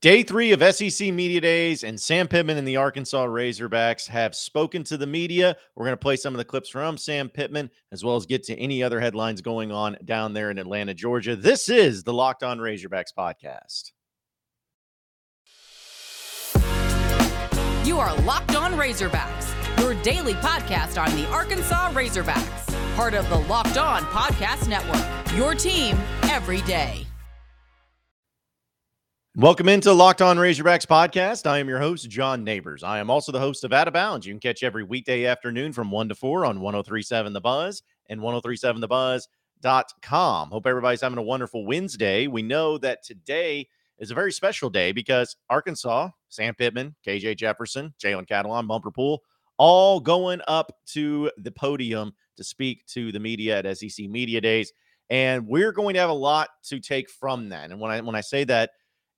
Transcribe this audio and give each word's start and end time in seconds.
Day 0.00 0.22
three 0.22 0.52
of 0.52 0.62
SEC 0.62 1.12
Media 1.12 1.40
Days, 1.40 1.82
and 1.82 2.00
Sam 2.00 2.28
Pittman 2.28 2.56
and 2.56 2.68
the 2.68 2.76
Arkansas 2.76 3.26
Razorbacks 3.26 4.06
have 4.06 4.32
spoken 4.36 4.84
to 4.84 4.96
the 4.96 5.08
media. 5.08 5.56
We're 5.74 5.86
going 5.86 5.94
to 5.94 5.96
play 5.96 6.14
some 6.14 6.32
of 6.34 6.38
the 6.38 6.44
clips 6.44 6.68
from 6.68 6.96
Sam 6.96 7.28
Pittman, 7.28 7.68
as 7.90 8.04
well 8.04 8.14
as 8.14 8.24
get 8.24 8.44
to 8.44 8.56
any 8.56 8.80
other 8.80 9.00
headlines 9.00 9.40
going 9.40 9.72
on 9.72 9.96
down 10.04 10.34
there 10.34 10.52
in 10.52 10.58
Atlanta, 10.58 10.94
Georgia. 10.94 11.34
This 11.34 11.68
is 11.68 12.04
the 12.04 12.14
Locked 12.14 12.44
On 12.44 12.58
Razorbacks 12.58 13.12
podcast. 13.12 13.90
You 17.84 17.98
are 17.98 18.14
Locked 18.20 18.54
On 18.54 18.74
Razorbacks, 18.74 19.80
your 19.80 20.00
daily 20.04 20.34
podcast 20.34 21.02
on 21.02 21.10
the 21.16 21.26
Arkansas 21.30 21.90
Razorbacks, 21.90 22.94
part 22.94 23.14
of 23.14 23.28
the 23.30 23.38
Locked 23.38 23.78
On 23.78 24.02
Podcast 24.02 24.68
Network, 24.68 25.36
your 25.36 25.56
team 25.56 25.98
every 26.22 26.60
day. 26.60 27.04
Welcome 29.38 29.68
into 29.68 29.92
Locked 29.92 30.20
On 30.20 30.36
Razorbacks 30.36 30.84
podcast. 30.84 31.48
I 31.48 31.60
am 31.60 31.68
your 31.68 31.78
host, 31.78 32.10
John 32.10 32.42
Neighbors. 32.42 32.82
I 32.82 32.98
am 32.98 33.08
also 33.08 33.30
the 33.30 33.38
host 33.38 33.62
of 33.62 33.72
Out 33.72 33.86
of 33.86 33.94
Bounds. 33.94 34.26
You 34.26 34.32
can 34.32 34.40
catch 34.40 34.64
every 34.64 34.82
weekday 34.82 35.26
afternoon 35.26 35.72
from 35.72 35.92
1 35.92 36.08
to 36.08 36.16
4 36.16 36.44
on 36.44 36.60
1037 36.60 37.32
The 37.32 37.40
Buzz 37.40 37.84
and 38.08 38.20
1037TheBuzz.com. 38.20 40.50
Hope 40.50 40.66
everybody's 40.66 41.02
having 41.02 41.18
a 41.18 41.22
wonderful 41.22 41.64
Wednesday. 41.64 42.26
We 42.26 42.42
know 42.42 42.78
that 42.78 43.04
today 43.04 43.68
is 44.00 44.10
a 44.10 44.14
very 44.14 44.32
special 44.32 44.70
day 44.70 44.90
because 44.90 45.36
Arkansas, 45.48 46.08
Sam 46.28 46.56
Pittman, 46.56 46.96
KJ 47.06 47.36
Jefferson, 47.36 47.94
Jalen 48.02 48.26
Catalon, 48.26 48.66
Bumper 48.66 48.90
Pool, 48.90 49.22
all 49.56 50.00
going 50.00 50.40
up 50.48 50.72
to 50.86 51.30
the 51.38 51.52
podium 51.52 52.12
to 52.38 52.42
speak 52.42 52.84
to 52.86 53.12
the 53.12 53.20
media 53.20 53.60
at 53.60 53.78
SEC 53.78 54.08
Media 54.08 54.40
Days. 54.40 54.72
And 55.10 55.46
we're 55.46 55.70
going 55.70 55.94
to 55.94 56.00
have 56.00 56.10
a 56.10 56.12
lot 56.12 56.48
to 56.64 56.80
take 56.80 57.08
from 57.08 57.50
that. 57.50 57.70
And 57.70 57.78
when 57.78 57.92
I 57.92 58.00
when 58.00 58.16
I 58.16 58.20
say 58.20 58.42
that, 58.42 58.70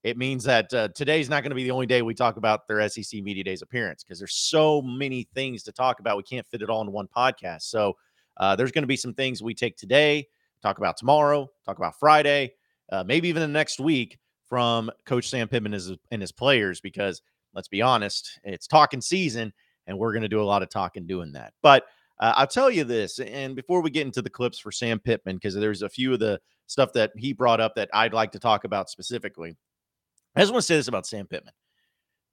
it 0.03 0.17
means 0.17 0.45
that 0.45 0.73
uh, 0.73 0.89
today's 0.95 1.29
not 1.29 1.43
going 1.43 1.51
to 1.51 1.57
be 1.57 1.65
the 1.65 1.71
only 1.71 1.87
day 1.87 2.03
we 2.03 2.15
talk 2.15 2.37
about 2.37 2.67
their 2.67 2.87
SEC 2.89 3.23
Media 3.23 3.45
Days 3.45 3.63
appearance 3.63 4.03
because 4.03 4.19
there's 4.19 4.35
so 4.35 4.81
many 4.81 5.29
things 5.35 5.63
to 5.65 5.73
talk 5.73 6.01
about. 6.01 6.17
We 6.17 6.23
can't 6.23 6.47
fit 6.47 6.63
it 6.63 6.71
all 6.71 6.81
into 6.81 6.93
one 6.93 7.09
podcast. 7.15 7.63
So 7.63 7.97
uh, 8.39 8.57
there's 8.57 8.73
going 8.73 8.83
to 8.83 8.89
be 8.89 8.97
some 8.97 9.13
things 9.13 9.43
we 9.43 9.55
take 9.55 9.77
today, 9.77 10.27
talk 10.63 10.79
about 10.79 10.97
tomorrow, 10.97 11.51
talk 11.67 11.77
about 11.77 11.99
Friday, 11.99 12.55
uh, 12.91 13.05
maybe 13.05 13.29
even 13.29 13.43
the 13.43 13.49
next 13.49 13.79
week 13.79 14.19
from 14.49 14.91
Coach 15.05 15.29
Sam 15.29 15.49
Pittman 15.49 15.75
and 15.75 15.83
his, 15.83 15.93
and 16.11 16.21
his 16.23 16.33
players 16.33 16.81
because 16.81 17.21
let's 17.55 17.69
be 17.69 17.83
honest, 17.83 18.41
it's 18.43 18.67
talking 18.67 19.01
season 19.01 19.53
and 19.87 19.99
we're 19.99 20.13
going 20.13 20.23
to 20.23 20.29
do 20.29 20.41
a 20.41 20.45
lot 20.45 20.63
of 20.63 20.71
talking 20.71 21.07
doing 21.07 21.33
that. 21.33 21.53
But 21.63 21.85
uh, 22.21 22.35
I'll 22.37 22.47
tell 22.47 22.71
you 22.71 22.85
this, 22.85 23.19
and 23.19 23.57
before 23.57 23.81
we 23.81 23.91
get 23.91 24.07
into 24.07 24.23
the 24.23 24.31
clips 24.31 24.59
for 24.59 24.71
Sam 24.71 24.99
Pittman, 24.99 25.37
because 25.37 25.55
there's 25.55 25.83
a 25.83 25.89
few 25.89 26.13
of 26.13 26.21
the 26.21 26.39
stuff 26.67 26.93
that 26.93 27.13
he 27.17 27.33
brought 27.33 27.61
up 27.61 27.75
that 27.75 27.89
I'd 27.93 28.13
like 28.13 28.33
to 28.33 28.39
talk 28.39 28.65
about 28.65 28.91
specifically. 28.91 29.57
I 30.37 30.41
just 30.41 30.53
want 30.53 30.63
to 30.63 30.67
say 30.67 30.77
this 30.77 30.89
about 30.89 31.07
Sam 31.07 31.27
Pittman. 31.27 31.55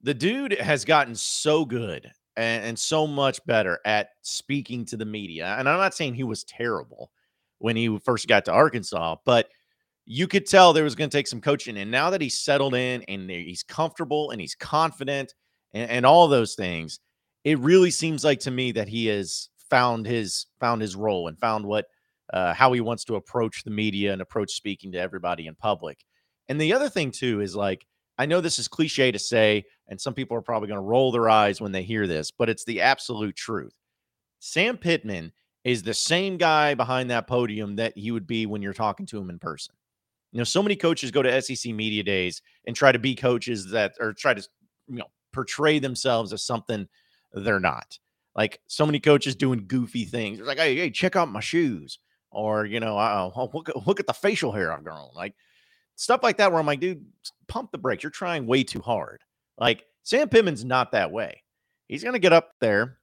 The 0.02 0.14
dude 0.14 0.54
has 0.54 0.86
gotten 0.86 1.16
so 1.16 1.66
good 1.66 2.12
and, 2.36 2.66
and, 2.66 2.80
so 2.80 3.08
much 3.08 3.44
better 3.46 3.80
at 3.84 4.10
speaking 4.22 4.86
to 4.86 4.98
the 4.98 5.06
media. 5.06 5.56
And 5.58 5.68
I'm 5.68 5.80
not 5.80 5.96
saying 5.96 6.14
he 6.14 6.24
was 6.24 6.44
terrible 6.44 7.12
when 7.58 7.76
he 7.76 7.98
first 7.98 8.28
got 8.28 8.46
to 8.46 8.52
Arkansas, 8.52 9.16
but 9.26 9.50
you 10.06 10.28
could 10.28 10.46
tell 10.46 10.72
there 10.72 10.84
was 10.84 10.96
going 10.96 11.10
to 11.10 11.18
take 11.18 11.28
some 11.28 11.42
coaching. 11.42 11.78
And 11.78 11.90
now 11.90 12.12
that 12.12 12.22
he's 12.22 12.38
settled 12.38 12.76
in 12.76 13.04
and 13.08 13.30
he's 13.30 13.64
comfortable 13.64 14.30
and 14.30 14.40
he's 14.40 14.56
confident 14.56 15.34
and, 15.74 15.90
and 15.90 16.06
all 16.06 16.28
those 16.28 16.54
things, 16.54 17.00
it 17.44 17.60
really 17.60 17.92
seems 17.92 18.24
like 18.24 18.40
to 18.42 18.52
me 18.52 18.72
that 18.74 18.88
he 18.88 19.08
has 19.08 19.50
found 19.70 20.06
his 20.06 20.46
found 20.60 20.82
his 20.82 20.96
role 20.96 21.28
and 21.28 21.38
found 21.40 21.66
what 21.66 21.88
uh, 22.34 22.54
how 22.54 22.72
he 22.74 22.82
wants 22.82 23.04
to 23.06 23.16
approach 23.16 23.64
the 23.64 23.72
media 23.72 24.14
and 24.14 24.22
approach 24.22 24.52
speaking 24.52 24.92
to 24.92 25.00
everybody 25.00 25.48
in 25.48 25.56
public. 25.56 26.06
And 26.50 26.60
the 26.60 26.74
other 26.74 26.90
thing 26.90 27.12
too 27.12 27.42
is 27.42 27.56
like 27.56 27.86
I 28.18 28.26
know 28.26 28.42
this 28.42 28.60
is 28.60 28.68
cliche 28.68 29.12
to 29.12 29.20
say, 29.20 29.66
and 29.88 30.00
some 30.02 30.14
people 30.14 30.36
are 30.38 30.42
probably 30.42 30.68
going 30.68 30.80
to 30.80 30.86
roll 30.86 31.12
their 31.12 31.30
eyes 31.30 31.62
when 31.62 31.72
they 31.72 31.84
hear 31.84 32.08
this, 32.08 32.32
but 32.32 32.50
it's 32.50 32.64
the 32.64 32.82
absolute 32.82 33.36
truth. 33.36 33.74
Sam 34.40 34.78
Pittman 34.78 35.32
is 35.64 35.84
the 35.84 35.94
same 35.94 36.38
guy 36.38 36.74
behind 36.74 37.12
that 37.12 37.28
podium 37.28 37.76
that 37.76 37.98
he 37.98 38.12
would 38.12 38.26
be 38.26 38.46
when 38.46 38.62
you're 38.62 38.74
talking 38.74 39.06
to 39.08 39.20
him 39.20 39.30
in 39.30 39.38
person. 39.38 39.76
You 40.32 40.40
know, 40.40 40.46
so 40.46 40.64
many 40.64 40.76
coaches 40.76 41.12
go 41.12 41.22
to 41.22 41.42
SEC 41.42 41.74
media 41.74 42.04
days 42.04 42.42
and 42.66 42.76
try 42.76 42.92
to 42.92 43.00
be 43.00 43.16
coaches 43.16 43.70
that 43.72 43.94
or 44.00 44.14
try 44.14 44.34
to, 44.34 44.42
you 44.88 44.98
know, 44.98 45.08
portray 45.34 45.80
themselves 45.80 46.34
as 46.34 46.44
something 46.44 46.88
they're 47.34 47.60
not. 47.60 47.98
Like 48.36 48.60
so 48.68 48.86
many 48.86 49.00
coaches 49.00 49.36
doing 49.36 49.66
goofy 49.68 50.06
things. 50.06 50.40
It's 50.40 50.48
like, 50.48 50.60
hey, 50.60 50.76
hey, 50.76 50.92
check 50.92 51.16
out 51.16 51.32
my 51.32 51.40
shoes, 51.40 52.00
or 52.30 52.66
you 52.66 52.80
know, 52.80 52.98
oh, 52.98 53.50
look, 53.54 53.70
look 53.86 54.00
at 54.00 54.08
the 54.08 54.14
facial 54.14 54.52
hair 54.52 54.72
I've 54.72 54.84
grown. 54.84 55.10
Like 55.16 55.34
stuff 55.98 56.22
like 56.24 56.38
that 56.38 56.52
where 56.52 56.60
I'm 56.60 56.66
like, 56.66 56.80
dude, 56.80 57.06
pump 57.48 57.72
the 57.72 57.78
brakes. 57.78 58.04
You're 58.04 58.12
trying 58.12 58.48
way 58.48 58.64
too 58.64 58.80
hard. 58.80 59.22
Like 59.58 59.84
Sam 60.04 60.30
Pittman's 60.30 60.64
not 60.64 60.94
that 60.94 61.12
way. 61.12 61.44
He's 61.88 62.04
going 62.04 62.14
to 62.14 62.20
get 62.20 62.34
up 62.34 62.52
there. 62.62 63.00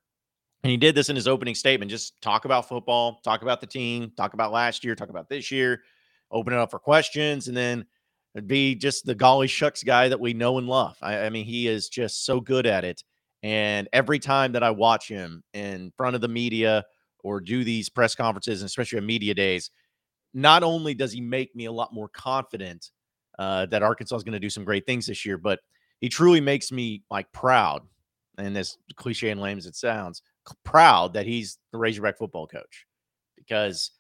And 0.63 0.71
he 0.71 0.79
did 0.79 0.95
this 0.95 1.11
in 1.11 1.17
his 1.17 1.29
opening 1.29 1.55
statement. 1.55 1.91
Just 1.91 2.21
talk 2.23 2.47
about 2.47 2.69
football, 2.69 3.21
talk 3.23 3.43
about 3.43 3.61
the 3.61 3.67
team, 3.67 4.13
talk 4.17 4.33
about 4.33 4.53
last 4.53 4.83
year, 4.83 4.95
talk 4.95 5.11
about 5.11 5.29
this 5.29 5.51
year, 5.51 5.83
open 6.31 6.55
it 6.55 6.59
up 6.59 6.71
for 6.71 6.79
questions, 6.79 7.49
and 7.49 7.57
then 7.57 7.85
be 8.47 8.75
just 8.75 9.05
the 9.05 9.15
golly 9.15 9.47
shucks 9.47 9.83
guy 9.83 10.09
that 10.09 10.19
we 10.19 10.33
know 10.33 10.57
and 10.57 10.67
love. 10.67 10.97
I, 11.03 11.19
I 11.19 11.31
mean, 11.31 11.45
he 11.45 11.69
is 11.69 11.89
just 11.89 12.25
so 12.25 12.41
good 12.41 12.67
at 12.67 12.85
it. 12.85 13.03
And 13.43 13.89
every 13.93 14.19
time 14.19 14.53
that 14.53 14.63
I 14.63 14.71
watch 14.71 15.07
him 15.09 15.43
in 15.53 15.93
front 15.97 16.15
of 16.15 16.23
the 16.23 16.29
media 16.29 16.85
or 17.23 17.41
do 17.41 17.63
these 17.63 17.91
press 17.91 18.15
conferences, 18.15 18.63
and 18.63 18.67
especially 18.67 18.99
on 18.99 19.07
media 19.07 19.35
days, 19.35 19.71
not 20.35 20.63
only 20.63 20.93
does 20.95 21.13
he 21.13 21.21
make 21.21 21.55
me 21.55 21.67
a 21.67 21.73
lot 21.73 21.95
more 21.95 22.09
confident 22.09 22.91
uh, 23.39 23.67
that 23.67 23.83
Arkansas 23.83 24.17
is 24.17 24.25
going 24.25 24.33
to 24.35 24.41
do 24.41 24.51
some 24.51 24.65
great 24.65 24.85
things 24.85 25.07
this 25.07 25.25
year, 25.25 25.39
but 25.39 25.61
he 26.01 26.09
truly 26.09 26.41
makes 26.41 26.71
me 26.73 27.03
like 27.11 27.33
proud. 27.33 27.83
And 28.37 28.57
as 28.59 28.77
cliche 28.97 29.31
and 29.31 29.41
lame 29.41 29.59
as 29.59 29.67
it 29.67 29.77
sounds, 29.77 30.23
proud 30.65 31.15
that 31.15 31.27
he's 31.27 31.59
the 31.73 31.79
Razorback 31.79 32.19
football 32.19 32.47
coach 32.47 32.87
because 33.37 33.93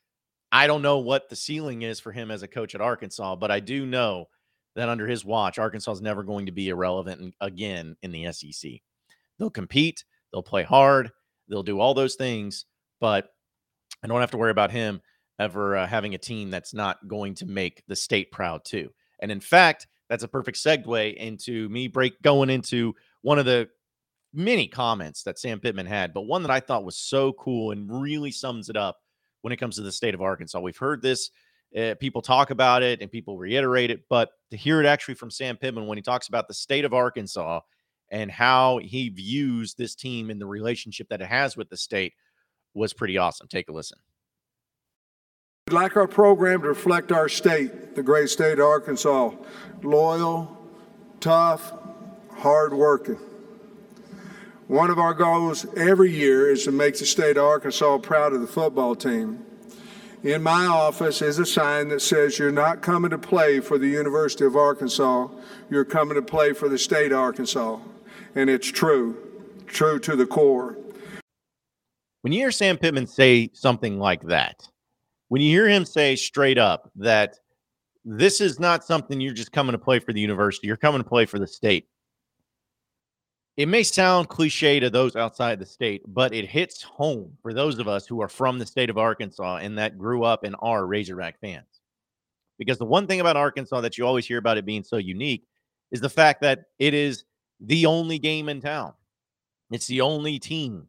I 0.52 0.66
don't 0.66 0.82
know 0.82 0.98
what 0.98 1.28
the 1.28 1.36
ceiling 1.36 1.82
is 1.82 2.00
for 2.00 2.12
him 2.12 2.30
as 2.30 2.42
a 2.42 2.48
coach 2.48 2.74
at 2.74 2.80
Arkansas, 2.80 3.36
but 3.36 3.50
I 3.50 3.60
do 3.60 3.86
know 3.86 4.26
that 4.76 4.88
under 4.88 5.06
his 5.06 5.24
watch, 5.24 5.58
Arkansas 5.58 5.92
is 5.92 6.02
never 6.02 6.22
going 6.22 6.46
to 6.46 6.52
be 6.52 6.68
irrelevant 6.68 7.34
again 7.40 7.96
in 8.02 8.10
the 8.10 8.30
SEC. 8.32 8.72
They'll 9.38 9.50
compete, 9.50 10.04
they'll 10.32 10.42
play 10.42 10.64
hard, 10.64 11.10
they'll 11.48 11.62
do 11.62 11.80
all 11.80 11.94
those 11.94 12.16
things, 12.16 12.66
but 13.00 13.28
I 14.02 14.06
don't 14.06 14.20
have 14.20 14.32
to 14.32 14.36
worry 14.36 14.50
about 14.50 14.70
him 14.70 15.00
ever 15.38 15.76
uh, 15.76 15.86
having 15.86 16.14
a 16.14 16.18
team 16.18 16.50
that's 16.50 16.74
not 16.74 17.06
going 17.08 17.34
to 17.36 17.46
make 17.46 17.82
the 17.86 17.96
state 17.96 18.30
proud 18.30 18.64
too. 18.64 18.90
And 19.20 19.32
in 19.32 19.40
fact, 19.40 19.86
that's 20.08 20.22
a 20.22 20.28
perfect 20.28 20.58
segue 20.58 21.14
into 21.14 21.68
me 21.68 21.88
break 21.88 22.20
going 22.22 22.50
into 22.50 22.94
one 23.22 23.38
of 23.38 23.46
the 23.46 23.68
many 24.32 24.66
comments 24.66 25.22
that 25.22 25.38
Sam 25.38 25.60
Pittman 25.60 25.86
had, 25.86 26.12
but 26.12 26.22
one 26.22 26.42
that 26.42 26.50
I 26.50 26.60
thought 26.60 26.84
was 26.84 26.96
so 26.96 27.32
cool 27.32 27.70
and 27.70 28.02
really 28.02 28.30
sums 28.30 28.68
it 28.68 28.76
up 28.76 28.98
when 29.42 29.52
it 29.52 29.56
comes 29.56 29.76
to 29.76 29.82
the 29.82 29.92
state 29.92 30.14
of 30.14 30.22
Arkansas. 30.22 30.60
We've 30.60 30.76
heard 30.76 31.02
this, 31.02 31.30
uh, 31.76 31.94
people 32.00 32.22
talk 32.22 32.50
about 32.50 32.82
it 32.82 33.00
and 33.00 33.10
people 33.10 33.38
reiterate 33.38 33.90
it, 33.90 34.04
but 34.08 34.30
to 34.50 34.56
hear 34.56 34.80
it 34.80 34.86
actually 34.86 35.14
from 35.14 35.30
Sam 35.30 35.56
Pittman 35.56 35.86
when 35.86 35.98
he 35.98 36.02
talks 36.02 36.28
about 36.28 36.48
the 36.48 36.54
state 36.54 36.84
of 36.84 36.92
Arkansas 36.92 37.60
and 38.10 38.30
how 38.30 38.78
he 38.78 39.08
views 39.08 39.74
this 39.74 39.94
team 39.94 40.30
and 40.30 40.40
the 40.40 40.46
relationship 40.46 41.08
that 41.08 41.20
it 41.20 41.26
has 41.26 41.56
with 41.56 41.70
the 41.70 41.76
state 41.76 42.12
was 42.74 42.92
pretty 42.92 43.18
awesome. 43.18 43.48
Take 43.48 43.68
a 43.68 43.72
listen. 43.72 43.98
We'd 45.66 45.76
like 45.76 45.96
our 45.96 46.06
program 46.06 46.60
to 46.60 46.68
reflect 46.68 47.10
our 47.10 47.26
state, 47.26 47.94
the 47.94 48.02
great 48.02 48.28
state 48.28 48.58
of 48.58 48.66
Arkansas. 48.66 49.30
Loyal, 49.82 50.54
tough, 51.20 51.72
hardworking. 52.36 53.18
One 54.68 54.90
of 54.90 54.98
our 54.98 55.14
goals 55.14 55.64
every 55.74 56.12
year 56.12 56.50
is 56.50 56.64
to 56.64 56.70
make 56.70 56.98
the 56.98 57.06
state 57.06 57.38
of 57.38 57.44
Arkansas 57.44 57.96
proud 57.98 58.34
of 58.34 58.42
the 58.42 58.46
football 58.46 58.94
team. 58.94 59.42
In 60.22 60.42
my 60.42 60.66
office 60.66 61.22
is 61.22 61.38
a 61.38 61.46
sign 61.46 61.88
that 61.88 62.02
says 62.02 62.38
you're 62.38 62.52
not 62.52 62.82
coming 62.82 63.10
to 63.10 63.18
play 63.18 63.60
for 63.60 63.78
the 63.78 63.88
University 63.88 64.44
of 64.44 64.56
Arkansas, 64.56 65.28
you're 65.70 65.86
coming 65.86 66.16
to 66.16 66.22
play 66.22 66.52
for 66.52 66.68
the 66.68 66.76
state 66.76 67.10
of 67.10 67.18
Arkansas. 67.18 67.78
And 68.34 68.50
it's 68.50 68.68
true, 68.68 69.16
true 69.66 69.98
to 70.00 70.14
the 70.14 70.26
core. 70.26 70.76
When 72.20 72.34
you 72.34 72.40
hear 72.40 72.50
Sam 72.50 72.76
Pittman 72.76 73.06
say 73.06 73.48
something 73.54 73.98
like 73.98 74.24
that, 74.24 74.68
when 75.28 75.42
you 75.42 75.50
hear 75.50 75.68
him 75.68 75.84
say 75.84 76.16
straight 76.16 76.58
up 76.58 76.90
that 76.96 77.36
this 78.04 78.40
is 78.40 78.60
not 78.60 78.84
something 78.84 79.20
you're 79.20 79.32
just 79.32 79.52
coming 79.52 79.72
to 79.72 79.78
play 79.78 79.98
for 79.98 80.12
the 80.12 80.20
university, 80.20 80.66
you're 80.66 80.76
coming 80.76 81.02
to 81.02 81.08
play 81.08 81.24
for 81.24 81.38
the 81.38 81.46
state. 81.46 81.88
It 83.56 83.68
may 83.68 83.84
sound 83.84 84.28
cliche 84.28 84.80
to 84.80 84.90
those 84.90 85.14
outside 85.14 85.60
the 85.60 85.66
state, 85.66 86.02
but 86.08 86.34
it 86.34 86.48
hits 86.48 86.82
home 86.82 87.36
for 87.40 87.54
those 87.54 87.78
of 87.78 87.86
us 87.86 88.04
who 88.06 88.20
are 88.20 88.28
from 88.28 88.58
the 88.58 88.66
state 88.66 88.90
of 88.90 88.98
Arkansas 88.98 89.58
and 89.58 89.78
that 89.78 89.96
grew 89.96 90.24
up 90.24 90.42
and 90.42 90.56
are 90.60 90.86
Razorback 90.86 91.40
fans. 91.40 91.80
Because 92.58 92.78
the 92.78 92.84
one 92.84 93.06
thing 93.06 93.20
about 93.20 93.36
Arkansas 93.36 93.80
that 93.80 93.96
you 93.96 94.06
always 94.06 94.26
hear 94.26 94.38
about 94.38 94.58
it 94.58 94.66
being 94.66 94.82
so 94.82 94.96
unique 94.96 95.46
is 95.92 96.00
the 96.00 96.08
fact 96.08 96.42
that 96.42 96.64
it 96.80 96.94
is 96.94 97.24
the 97.60 97.86
only 97.86 98.18
game 98.18 98.48
in 98.48 98.60
town. 98.60 98.92
It's 99.70 99.86
the 99.86 100.00
only 100.00 100.38
team 100.38 100.88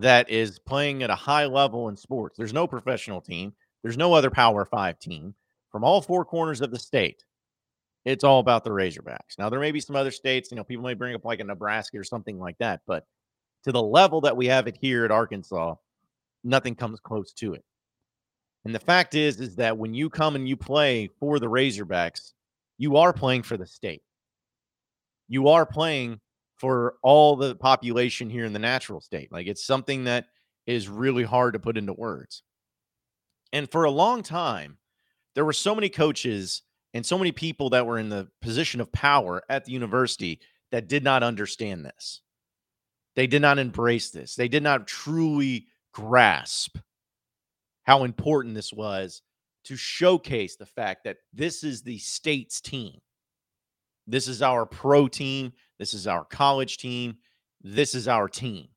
that 0.00 0.28
is 0.30 0.58
playing 0.58 1.02
at 1.02 1.10
a 1.10 1.14
high 1.14 1.46
level 1.46 1.88
in 1.88 1.96
sports. 1.96 2.36
There's 2.36 2.52
no 2.52 2.66
professional 2.66 3.20
team, 3.20 3.52
there's 3.82 3.96
no 3.96 4.12
other 4.12 4.30
Power 4.30 4.64
Five 4.64 4.98
team 4.98 5.34
from 5.70 5.84
all 5.84 6.00
four 6.00 6.24
corners 6.24 6.60
of 6.60 6.70
the 6.70 6.78
state 6.78 7.24
it's 8.08 8.24
all 8.24 8.40
about 8.40 8.64
the 8.64 8.70
Razorbacks. 8.70 9.38
Now, 9.38 9.50
there 9.50 9.60
may 9.60 9.70
be 9.70 9.80
some 9.80 9.94
other 9.94 10.10
states, 10.10 10.50
you 10.50 10.56
know, 10.56 10.64
people 10.64 10.84
may 10.84 10.94
bring 10.94 11.14
up 11.14 11.26
like 11.26 11.40
a 11.40 11.44
Nebraska 11.44 11.98
or 11.98 12.04
something 12.04 12.38
like 12.38 12.56
that, 12.58 12.80
but 12.86 13.04
to 13.64 13.72
the 13.72 13.82
level 13.82 14.22
that 14.22 14.36
we 14.36 14.46
have 14.46 14.66
it 14.66 14.78
here 14.80 15.04
at 15.04 15.10
Arkansas, 15.10 15.74
nothing 16.42 16.74
comes 16.74 17.00
close 17.00 17.34
to 17.34 17.52
it. 17.52 17.64
And 18.64 18.74
the 18.74 18.80
fact 18.80 19.14
is, 19.14 19.40
is 19.40 19.56
that 19.56 19.76
when 19.76 19.92
you 19.92 20.08
come 20.08 20.36
and 20.36 20.48
you 20.48 20.56
play 20.56 21.10
for 21.20 21.38
the 21.38 21.48
Razorbacks, 21.48 22.32
you 22.78 22.96
are 22.96 23.12
playing 23.12 23.42
for 23.42 23.58
the 23.58 23.66
state. 23.66 24.02
You 25.28 25.48
are 25.48 25.66
playing 25.66 26.18
for 26.58 26.96
all 27.02 27.36
the 27.36 27.54
population 27.54 28.28
here 28.28 28.44
in 28.44 28.52
the 28.52 28.58
natural 28.58 29.00
state. 29.00 29.32
Like 29.32 29.46
it's 29.46 29.64
something 29.64 30.04
that 30.04 30.26
is 30.66 30.88
really 30.88 31.24
hard 31.24 31.54
to 31.54 31.60
put 31.60 31.78
into 31.78 31.92
words. 31.92 32.42
And 33.52 33.70
for 33.70 33.84
a 33.84 33.90
long 33.90 34.22
time, 34.22 34.78
there 35.34 35.44
were 35.44 35.52
so 35.52 35.74
many 35.74 35.88
coaches 35.88 36.62
and 36.94 37.04
so 37.04 37.16
many 37.16 37.32
people 37.32 37.70
that 37.70 37.86
were 37.86 37.98
in 37.98 38.08
the 38.08 38.28
position 38.42 38.80
of 38.80 38.92
power 38.92 39.42
at 39.48 39.64
the 39.64 39.72
university 39.72 40.40
that 40.72 40.88
did 40.88 41.04
not 41.04 41.22
understand 41.22 41.84
this. 41.84 42.22
They 43.14 43.26
did 43.26 43.42
not 43.42 43.58
embrace 43.58 44.10
this. 44.10 44.34
They 44.34 44.48
did 44.48 44.62
not 44.62 44.86
truly 44.86 45.66
grasp 45.92 46.76
how 47.84 48.04
important 48.04 48.54
this 48.54 48.72
was 48.72 49.22
to 49.64 49.76
showcase 49.76 50.56
the 50.56 50.66
fact 50.66 51.04
that 51.04 51.16
this 51.32 51.64
is 51.64 51.82
the 51.82 51.98
state's 51.98 52.60
team. 52.60 53.00
This 54.06 54.28
is 54.28 54.42
our 54.42 54.66
pro 54.66 55.08
team. 55.08 55.52
This 55.78 55.94
is 55.94 56.06
our 56.06 56.24
college 56.24 56.76
team. 56.76 57.18
This 57.62 57.94
is 57.94 58.08
our 58.08 58.28
team. 58.28 58.68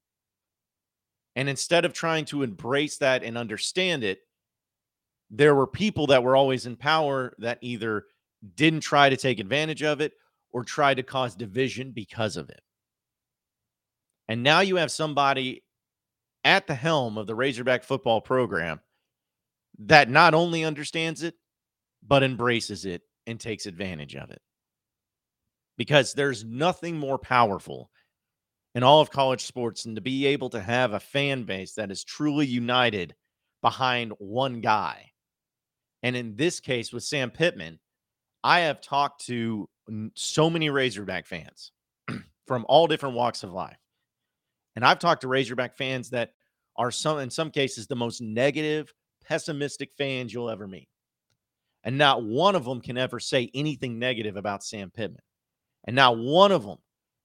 And 1.35 1.47
instead 1.47 1.85
of 1.85 1.93
trying 1.93 2.25
to 2.25 2.43
embrace 2.43 2.97
that 2.97 3.23
and 3.23 3.37
understand 3.37 4.03
it, 4.03 4.19
there 5.29 5.55
were 5.55 5.67
people 5.67 6.07
that 6.07 6.23
were 6.23 6.35
always 6.35 6.65
in 6.65 6.75
power 6.75 7.33
that 7.39 7.59
either 7.61 8.05
didn't 8.55 8.81
try 8.81 9.09
to 9.09 9.17
take 9.17 9.39
advantage 9.39 9.81
of 9.81 10.01
it 10.01 10.13
or 10.51 10.63
tried 10.63 10.95
to 10.95 11.03
cause 11.03 11.35
division 11.35 11.91
because 11.91 12.35
of 12.35 12.49
it. 12.49 12.61
And 14.27 14.43
now 14.43 14.59
you 14.59 14.75
have 14.75 14.91
somebody 14.91 15.63
at 16.43 16.67
the 16.67 16.75
helm 16.75 17.17
of 17.17 17.27
the 17.27 17.35
Razorback 17.35 17.83
football 17.83 18.19
program 18.19 18.81
that 19.79 20.09
not 20.09 20.33
only 20.33 20.63
understands 20.63 21.23
it, 21.23 21.35
but 22.05 22.23
embraces 22.23 22.85
it 22.85 23.03
and 23.27 23.39
takes 23.39 23.65
advantage 23.65 24.15
of 24.15 24.31
it. 24.31 24.41
Because 25.81 26.13
there's 26.13 26.45
nothing 26.45 26.95
more 26.95 27.17
powerful 27.17 27.89
in 28.75 28.83
all 28.83 29.01
of 29.01 29.09
college 29.09 29.43
sports 29.43 29.81
than 29.81 29.95
to 29.95 30.01
be 30.01 30.27
able 30.27 30.51
to 30.51 30.59
have 30.59 30.93
a 30.93 30.99
fan 30.99 31.41
base 31.41 31.73
that 31.73 31.89
is 31.89 32.03
truly 32.03 32.45
united 32.45 33.15
behind 33.63 34.13
one 34.19 34.61
guy. 34.61 35.09
And 36.03 36.15
in 36.15 36.35
this 36.35 36.59
case 36.59 36.93
with 36.93 37.03
Sam 37.03 37.31
Pittman, 37.31 37.79
I 38.43 38.59
have 38.59 38.79
talked 38.79 39.25
to 39.25 39.67
so 40.13 40.51
many 40.51 40.69
Razorback 40.69 41.25
fans 41.25 41.71
from 42.45 42.63
all 42.69 42.85
different 42.85 43.15
walks 43.15 43.41
of 43.41 43.51
life. 43.51 43.79
And 44.75 44.85
I've 44.85 44.99
talked 44.99 45.21
to 45.21 45.27
Razorback 45.27 45.75
fans 45.75 46.11
that 46.11 46.33
are 46.75 46.91
some 46.91 47.17
in 47.17 47.31
some 47.31 47.49
cases 47.49 47.87
the 47.87 47.95
most 47.95 48.21
negative, 48.21 48.93
pessimistic 49.25 49.93
fans 49.97 50.31
you'll 50.31 50.51
ever 50.51 50.67
meet. 50.67 50.89
And 51.83 51.97
not 51.97 52.23
one 52.23 52.53
of 52.53 52.65
them 52.65 52.81
can 52.81 52.99
ever 52.99 53.19
say 53.19 53.49
anything 53.55 53.97
negative 53.97 54.37
about 54.37 54.63
Sam 54.63 54.91
Pittman. 54.91 55.23
And 55.85 55.95
not 55.95 56.17
one 56.17 56.51
of 56.51 56.63
them 56.63 56.77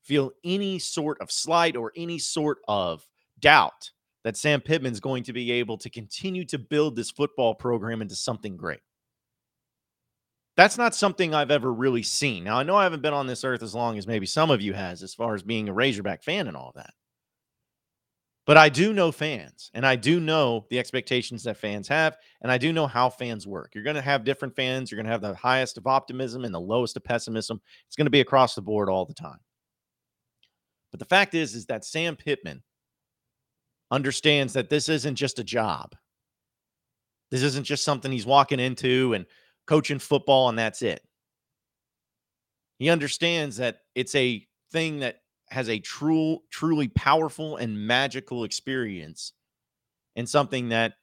feel 0.03 0.33
any 0.45 0.79
sort 0.79 1.21
of 1.21 1.31
slight 1.31 1.77
or 1.77 1.93
any 1.97 2.19
sort 2.19 2.59
of 2.69 3.07
doubt 3.39 3.91
that 4.25 4.37
Sam 4.37 4.61
Pittman's 4.61 5.01
going 5.01 5.23
to 5.25 5.33
be 5.33 5.53
able 5.53 5.79
to 5.79 5.91
continue 5.91 6.45
to 6.47 6.59
build 6.59 6.97
this 6.97 7.11
football 7.11 7.55
program 7.55 8.03
into 8.03 8.17
something 8.17 8.57
great. 8.57 8.81
That's 10.57 10.79
not 10.79 10.95
something 10.95 11.35
I've 11.35 11.51
ever 11.51 11.73
really 11.73 12.03
seen. 12.03 12.45
Now, 12.45 12.57
I 12.57 12.63
know 12.63 12.77
I 12.77 12.85
haven't 12.85 13.03
been 13.03 13.13
on 13.13 13.27
this 13.27 13.45
earth 13.45 13.63
as 13.63 13.75
long 13.75 13.99
as 13.99 14.07
maybe 14.07 14.25
some 14.27 14.51
of 14.51 14.63
you 14.63 14.73
has 14.73 15.03
as 15.03 15.15
far 15.15 15.35
as 15.35 15.43
being 15.43 15.69
a 15.69 15.73
Razorback 15.73 16.23
fan 16.23 16.49
and 16.49 16.57
all 16.57 16.73
that. 16.77 16.95
But 18.47 18.57
I 18.57 18.69
do 18.69 18.93
know 18.93 19.11
fans, 19.11 19.73
and 19.75 19.85
I 19.85 19.97
do 19.97 20.21
know 20.21 20.67
the 20.71 20.79
expectations 20.79 21.43
that 21.43 21.57
fans 21.57 21.89
have, 21.89 22.17
and 22.41 22.53
I 22.53 22.59
do 22.59 22.73
know 22.73 22.87
how 22.87 23.11
fans 23.11 23.45
work. 23.45 23.75
You're 23.75 23.83
going 23.83 23.97
to 23.97 24.03
have 24.03 24.25
different 24.25 24.55
fans. 24.55 24.89
You're 24.91 24.97
going 24.97 25.07
to 25.07 25.13
have 25.13 25.21
the 25.21 25.35
highest 25.35 25.77
of 25.77 25.89
optimism 25.89 26.45
and 26.45 26.55
the 26.55 26.61
lowest 26.61 26.97
of 26.97 27.03
pessimism. 27.03 27.61
It's 27.89 27.97
going 27.97 28.07
to 28.07 28.11
be 28.11 28.21
across 28.21 28.55
the 28.55 28.63
board 28.63 28.89
all 28.89 29.05
the 29.05 29.15
time. 29.15 29.41
But 30.93 31.01
the 31.01 31.07
fact 31.07 31.35
is, 31.35 31.57
is 31.57 31.67
that 31.67 31.85
Sam 31.85 32.15
Pittman 32.15 32.63
understands 33.91 34.53
that 34.53 34.71
this 34.71 34.89
isn't 34.89 35.17
just 35.17 35.41
a 35.41 35.45
job. 35.45 35.97
This 37.33 37.43
isn't 37.43 37.65
just 37.65 37.83
something 37.83 38.13
he's 38.13 38.27
walking 38.27 38.61
into 38.61 39.15
and 39.15 39.27
coaching 39.67 39.99
football, 39.99 40.49
and 40.49 40.59
that's 40.59 40.83
it. 40.83 41.03
He 42.79 42.91
understands 42.91 43.57
that 43.57 43.81
it's 43.97 44.15
a 44.15 44.47
thing 44.71 45.01
that 45.01 45.17
has 45.51 45.69
a 45.69 45.79
true, 45.79 46.39
truly 46.51 46.89
powerful 46.89 47.57
and 47.57 47.87
magical 47.87 48.45
experience 48.45 49.33
and 50.17 50.29
something 50.29 50.71
that 50.71 50.95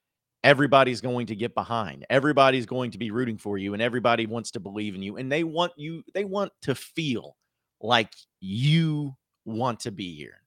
everybody's 0.43 1.01
going 1.01 1.27
to 1.27 1.35
get 1.35 1.55
behind. 1.55 2.05
Everybody's 2.09 2.65
going 2.65 2.91
to 2.91 2.97
be 2.97 3.11
rooting 3.11 3.37
for 3.37 3.57
you 3.57 3.73
and 3.73 3.81
everybody 3.81 4.25
wants 4.25 4.51
to 4.51 4.59
believe 4.59 4.95
in 4.95 5.01
you 5.01 5.17
and 5.17 5.31
they 5.31 5.43
want 5.43 5.71
you 5.77 6.03
they 6.13 6.25
want 6.25 6.51
to 6.63 6.75
feel 6.75 7.37
like 7.79 8.11
you 8.39 9.15
want 9.45 9.81
to 9.81 9.91
be 9.91 10.15
here. 10.15 10.41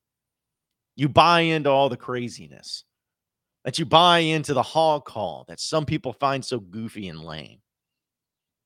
You 0.96 1.08
buy 1.08 1.40
into 1.40 1.70
all 1.70 1.88
the 1.88 1.96
craziness. 1.96 2.84
That 3.64 3.80
you 3.80 3.84
buy 3.84 4.20
into 4.20 4.54
the 4.54 4.62
hog 4.62 5.06
call 5.06 5.44
that 5.48 5.58
some 5.58 5.84
people 5.84 6.12
find 6.12 6.44
so 6.44 6.60
goofy 6.60 7.08
and 7.08 7.24
lame. 7.24 7.58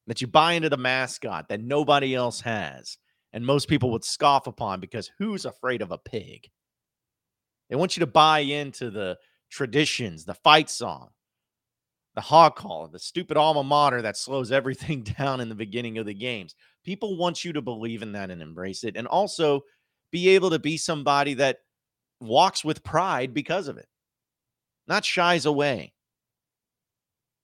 That 0.06 0.20
you 0.20 0.26
buy 0.26 0.52
into 0.52 0.68
the 0.68 0.76
mascot 0.76 1.48
that 1.48 1.62
nobody 1.62 2.14
else 2.14 2.42
has 2.42 2.98
and 3.32 3.44
most 3.44 3.68
people 3.68 3.90
would 3.92 4.04
scoff 4.04 4.46
upon 4.46 4.80
because 4.80 5.10
who's 5.18 5.44
afraid 5.44 5.82
of 5.82 5.90
a 5.90 5.98
pig? 5.98 6.50
They 7.68 7.76
want 7.76 7.96
you 7.96 8.00
to 8.00 8.06
buy 8.06 8.40
into 8.40 8.90
the 8.90 9.18
traditions, 9.50 10.24
the 10.24 10.34
fight 10.34 10.68
song, 10.68 11.10
the 12.14 12.20
hog 12.20 12.56
call, 12.56 12.88
the 12.88 12.98
stupid 12.98 13.36
alma 13.36 13.62
mater 13.62 14.02
that 14.02 14.16
slows 14.16 14.50
everything 14.50 15.02
down 15.18 15.40
in 15.40 15.48
the 15.48 15.54
beginning 15.54 15.98
of 15.98 16.06
the 16.06 16.14
games. 16.14 16.54
People 16.84 17.16
want 17.16 17.44
you 17.44 17.52
to 17.52 17.62
believe 17.62 18.02
in 18.02 18.12
that 18.12 18.30
and 18.30 18.42
embrace 18.42 18.84
it, 18.84 18.96
and 18.96 19.06
also 19.06 19.62
be 20.10 20.30
able 20.30 20.50
to 20.50 20.58
be 20.58 20.76
somebody 20.76 21.34
that 21.34 21.58
walks 22.20 22.64
with 22.64 22.82
pride 22.82 23.32
because 23.32 23.68
of 23.68 23.78
it, 23.78 23.86
not 24.88 25.04
shies 25.04 25.46
away. 25.46 25.92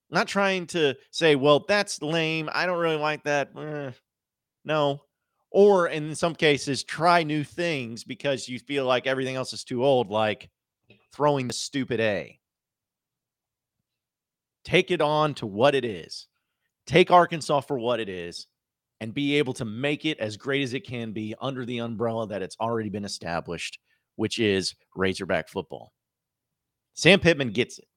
Not 0.09 0.29
trying 0.29 0.67
to 0.69 0.95
say, 1.11 1.35
well, 1.35 1.65
that's 1.67 2.01
lame. 2.01 2.49
I 2.53 2.67
don't 2.67 2.79
really 2.79 2.97
like 2.97 3.25
that. 3.25 3.51
Eh. 3.57 3.91
No, 4.65 5.01
or 5.57 5.89
in 5.89 6.15
some 6.15 6.35
cases 6.35 6.85
try 6.85 7.23
new 7.23 7.43
things 7.43 8.05
because 8.05 8.47
you 8.47 8.59
feel 8.59 8.85
like 8.85 9.07
everything 9.07 9.37
else 9.37 9.55
is 9.55 9.65
too 9.65 9.83
old 9.83 10.11
like 10.11 10.51
throwing 11.15 11.49
the 11.49 11.55
stupid 11.55 11.99
a. 11.99 12.39
Take 14.67 14.91
it 14.91 15.01
on 15.01 15.33
to 15.37 15.47
what 15.47 15.75
it 15.75 15.87
is. 15.87 16.27
Take 16.87 17.11
arkansas 17.11 17.61
for 17.61 17.79
what 17.79 18.01
it 18.01 18.11
is 18.11 18.49
and 19.01 19.15
be 19.15 19.39
able 19.39 19.55
to 19.55 19.65
make 19.65 20.05
it 20.05 20.19
as 20.19 20.37
great 20.37 20.63
as 20.63 20.75
it 20.75 20.87
can 20.87 21.13
be 21.13 21.35
under 21.41 21.65
the 21.65 21.79
umbrella 21.79 22.27
that 22.27 22.43
it's 22.43 22.59
already 22.61 22.91
been 22.91 23.07
established 23.07 23.79
which 24.17 24.39
is 24.39 24.75
razorback 24.95 25.49
football. 25.49 25.95
Sam 26.93 27.19
pittman 27.19 27.53
gets 27.53 27.79
it. 27.79 27.89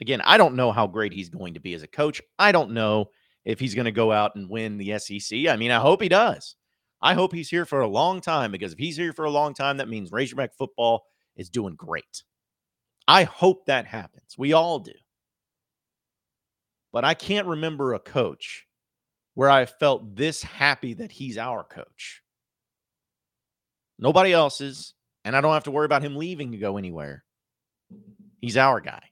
Again 0.00 0.22
i 0.22 0.38
don't 0.38 0.56
know 0.56 0.72
how 0.72 0.86
great 0.86 1.12
he's 1.12 1.28
going 1.28 1.52
to 1.52 1.60
be 1.60 1.74
as 1.74 1.82
a 1.82 1.86
coach. 1.86 2.22
I 2.38 2.50
don't 2.50 2.70
know 2.70 3.10
if 3.44 3.60
he's 3.60 3.74
going 3.74 3.84
to 3.84 3.92
go 3.92 4.10
out 4.10 4.36
and 4.36 4.48
win 4.48 4.78
the 4.78 4.98
sec 4.98 5.48
i 5.48 5.56
mean 5.56 5.70
i 5.70 5.78
hope 5.78 6.00
he 6.00 6.08
does 6.08 6.56
I 7.02 7.14
hope 7.14 7.34
he's 7.34 7.50
here 7.50 7.64
for 7.64 7.80
a 7.80 7.88
long 7.88 8.20
time 8.20 8.52
because 8.52 8.72
if 8.72 8.78
he's 8.78 8.96
here 8.96 9.12
for 9.12 9.24
a 9.24 9.30
long 9.30 9.54
time, 9.54 9.78
that 9.78 9.88
means 9.88 10.12
Razorback 10.12 10.54
football 10.54 11.04
is 11.36 11.50
doing 11.50 11.74
great. 11.74 12.22
I 13.08 13.24
hope 13.24 13.66
that 13.66 13.86
happens. 13.86 14.36
We 14.38 14.52
all 14.52 14.78
do. 14.78 14.92
But 16.92 17.04
I 17.04 17.14
can't 17.14 17.48
remember 17.48 17.94
a 17.94 17.98
coach 17.98 18.66
where 19.34 19.50
I 19.50 19.66
felt 19.66 20.14
this 20.14 20.42
happy 20.42 20.94
that 20.94 21.10
he's 21.10 21.38
our 21.38 21.64
coach. 21.64 22.22
Nobody 23.98 24.32
else's, 24.32 24.94
and 25.24 25.34
I 25.34 25.40
don't 25.40 25.54
have 25.54 25.64
to 25.64 25.70
worry 25.70 25.86
about 25.86 26.02
him 26.02 26.16
leaving 26.16 26.52
to 26.52 26.58
go 26.58 26.76
anywhere. 26.76 27.24
He's 28.40 28.56
our 28.56 28.80
guy. 28.80 29.02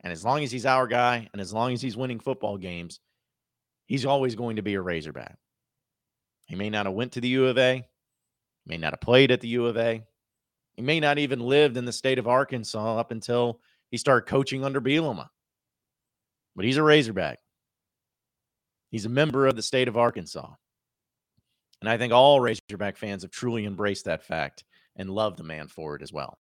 And 0.00 0.12
as 0.12 0.24
long 0.24 0.42
as 0.42 0.50
he's 0.50 0.66
our 0.66 0.86
guy 0.86 1.28
and 1.32 1.40
as 1.40 1.52
long 1.52 1.72
as 1.72 1.80
he's 1.80 1.96
winning 1.96 2.20
football 2.20 2.58
games, 2.58 3.00
he's 3.86 4.04
always 4.04 4.34
going 4.34 4.56
to 4.56 4.62
be 4.62 4.74
a 4.74 4.82
Razorback. 4.82 5.38
He 6.46 6.56
may 6.56 6.70
not 6.70 6.86
have 6.86 6.94
went 6.94 7.12
to 7.12 7.20
the 7.20 7.28
U 7.28 7.46
of 7.46 7.58
A, 7.58 7.86
may 8.66 8.76
not 8.76 8.92
have 8.92 9.00
played 9.00 9.30
at 9.30 9.40
the 9.40 9.48
U 9.48 9.66
of 9.66 9.76
A. 9.76 10.02
He 10.74 10.82
may 10.82 11.00
not 11.00 11.18
even 11.18 11.40
lived 11.40 11.76
in 11.76 11.84
the 11.84 11.92
state 11.92 12.18
of 12.18 12.28
Arkansas 12.28 12.98
up 12.98 13.10
until 13.10 13.60
he 13.90 13.96
started 13.96 14.28
coaching 14.28 14.64
under 14.64 14.80
Bielema. 14.80 15.28
But 16.54 16.64
he's 16.64 16.76
a 16.76 16.82
Razorback. 16.82 17.38
He's 18.90 19.04
a 19.04 19.10
member 19.10 19.46
of 19.46 19.56
the 19.56 19.62
state 19.62 19.88
of 19.88 19.96
Arkansas. 19.96 20.48
And 21.80 21.90
I 21.90 21.98
think 21.98 22.12
all 22.12 22.40
Razorback 22.40 22.96
fans 22.96 23.22
have 23.22 23.30
truly 23.30 23.64
embraced 23.64 24.04
that 24.06 24.22
fact 24.24 24.64
and 24.96 25.10
love 25.10 25.36
the 25.36 25.42
man 25.42 25.68
for 25.68 25.94
it 25.96 26.02
as 26.02 26.12
well. 26.12 26.38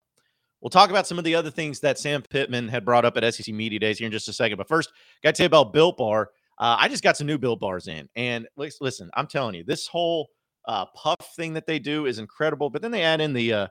We'll 0.61 0.71
talk 0.71 0.91
about 0.91 1.07
some 1.07 1.19
of 1.19 1.25
the 1.25 1.35
other 1.35 1.51
things 1.51 1.81
that 1.81 1.99
Sam 1.99 2.23
Pittman 2.23 2.69
had 2.69 2.85
brought 2.85 3.05
up 3.05 3.17
at 3.17 3.35
SEC 3.35 3.55
Media 3.55 3.79
Days 3.79 3.99
here 3.99 4.07
in 4.07 4.13
just 4.13 4.29
a 4.29 4.33
second. 4.33 4.59
But 4.59 4.69
first, 4.69 4.93
got 5.23 5.35
to 5.35 5.39
tell 5.39 5.45
you 5.45 5.47
about 5.47 5.73
Built 5.73 5.97
Bar. 5.97 6.31
Uh, 6.61 6.77
I 6.79 6.89
just 6.89 7.03
got 7.03 7.17
some 7.17 7.27
new 7.27 7.39
built 7.39 7.59
bars 7.59 7.89
in, 7.89 8.09
and 8.15 8.47
listen, 8.57 9.11
I'm 9.15 9.27
telling 9.27 9.55
you, 9.55 9.65
this 9.65 9.87
whole 9.89 10.29
uh, 10.69 10.85
puff 10.95 11.33
thing 11.35 11.55
that 11.55 11.67
they 11.67 11.79
do 11.79 12.07
is 12.07 12.19
incredible. 12.19 12.69
But 12.71 12.83
then 12.83 12.91
they 12.91 13.03
add 13.03 13.21
in 13.21 13.33
the 13.33 13.53
uh, 13.53 13.67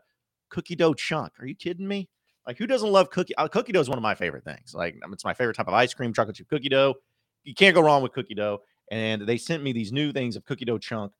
cookie 0.49 0.75
dough 0.75 0.95
chunk. 0.95 1.31
Are 1.39 1.45
you 1.45 1.55
kidding 1.55 1.87
me? 1.87 2.09
Like, 2.47 2.57
who 2.57 2.65
doesn't 2.65 2.91
love 2.91 3.11
cookie? 3.11 3.35
Uh, 3.37 3.47
cookie 3.47 3.71
dough 3.71 3.79
is 3.79 3.89
one 3.89 3.99
of 3.99 4.01
my 4.01 4.15
favorite 4.15 4.43
things. 4.43 4.73
Like, 4.73 4.95
it's 5.11 5.23
my 5.23 5.35
favorite 5.35 5.53
type 5.55 5.67
of 5.67 5.75
ice 5.75 5.93
cream, 5.93 6.13
chocolate 6.13 6.35
chip 6.35 6.49
cookie 6.49 6.67
dough. 6.69 6.95
You 7.43 7.53
can't 7.53 7.75
go 7.75 7.81
wrong 7.81 8.01
with 8.01 8.11
cookie 8.13 8.33
dough. 8.33 8.59
And 8.91 9.21
they 9.21 9.37
sent 9.37 9.61
me 9.61 9.71
these 9.71 9.91
new 9.91 10.11
things 10.11 10.35
of 10.35 10.43
cookie 10.45 10.65
dough 10.65 10.79
chunk. 10.79 11.11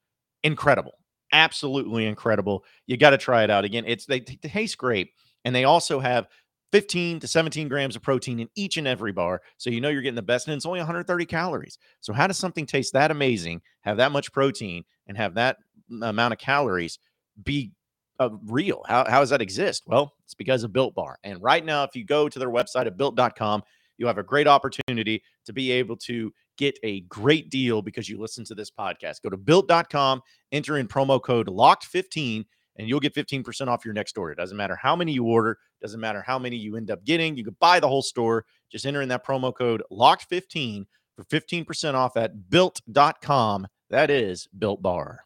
Incredible, 0.42 0.94
absolutely 1.32 2.08
incredible. 2.08 2.64
You 2.88 2.98
got 2.98 3.12
to 3.12 3.18
try 3.20 3.44
it 3.44 3.52
out 3.52 3.64
again. 3.64 3.84
It's 3.86 4.08
they, 4.08 4.22
they 4.22 4.38
taste 4.38 4.78
great, 4.78 5.12
and 5.46 5.54
they 5.54 5.66
also 5.66 6.00
have 6.00 6.28
15 6.72 7.20
to 7.20 7.28
17 7.28 7.68
grams 7.68 7.96
of 7.96 8.02
protein 8.02 8.40
in 8.40 8.50
each 8.56 8.78
and 8.78 8.88
every 8.88 9.12
bar. 9.12 9.42
So 9.58 9.70
you 9.70 9.82
know 9.82 9.90
you're 9.90 10.02
getting 10.02 10.16
the 10.16 10.22
best, 10.22 10.48
and 10.48 10.56
it's 10.56 10.66
only 10.66 10.80
130 10.80 11.26
calories. 11.26 11.78
So, 12.02 12.14
how 12.14 12.28
does 12.28 12.38
something 12.38 12.66
taste 12.66 12.94
that 12.94 13.12
amazing, 13.12 13.62
have 13.82 13.98
that 13.98 14.12
much 14.12 14.32
protein, 14.32 14.84
and 15.08 15.18
have 15.18 15.36
that 15.36 15.58
amount 16.02 16.34
of 16.34 16.40
calories 16.40 17.00
be 17.44 17.72
uh, 18.20 18.30
real? 18.46 18.84
How, 18.88 19.10
how 19.10 19.20
does 19.20 19.30
that 19.30 19.42
exist? 19.42 19.84
Well, 19.86 20.14
it's 20.26 20.36
because 20.36 20.64
of 20.64 20.74
Built 20.74 20.96
Bar. 20.96 21.18
And 21.24 21.42
right 21.42 21.66
now, 21.66 21.84
if 21.84 21.96
you 21.96 22.06
go 22.06 22.30
to 22.30 22.40
their 22.40 22.52
website 22.52 22.86
at 22.86 22.98
built.com, 22.98 23.64
you 23.98 24.08
have 24.08 24.18
a 24.18 24.24
great 24.24 24.48
opportunity 24.48 25.22
to 25.46 25.54
be 25.54 25.72
able 25.72 25.98
to 25.98 26.32
get 26.58 26.78
a 26.84 27.02
great 27.02 27.50
deal 27.50 27.82
because 27.82 28.08
you 28.10 28.20
listen 28.20 28.46
to 28.46 28.56
this 28.56 28.72
podcast. 28.72 29.22
Go 29.24 29.30
to 29.30 29.38
built.com, 29.38 30.22
enter 30.52 30.78
in 30.78 30.88
promo 30.88 31.22
code 31.22 31.48
LOCKED15 31.48 32.46
and 32.80 32.88
you'll 32.88 33.00
get 33.02 33.14
15% 33.14 33.68
off 33.68 33.86
your 33.86 33.94
next 33.94 34.18
order. 34.18 34.32
It 34.32 34.38
doesn't 34.38 34.58
matter 34.58 34.76
how 34.76 34.96
many 34.96 35.12
you 35.12 35.26
order, 35.26 35.58
doesn't 35.82 36.00
matter 36.00 36.22
how 36.22 36.40
many 36.40 36.56
you 36.56 36.76
end 36.76 36.92
up 36.92 37.04
getting. 37.06 37.36
You 37.36 37.44
could 37.44 37.60
buy 37.60 37.80
the 37.80 37.88
whole 37.88 38.02
store. 38.02 38.46
Just 38.72 38.86
enter 38.86 39.02
in 39.02 39.10
that 39.10 39.26
promo 39.26 39.54
code 39.56 39.84
LOCKED15 39.92 40.86
for 41.16 41.24
15% 41.26 41.94
off 41.94 42.18
at 42.18 42.50
built.com. 42.50 43.68
That 43.90 44.10
is 44.10 44.48
Built 44.58 44.82
Bar. 44.82 45.26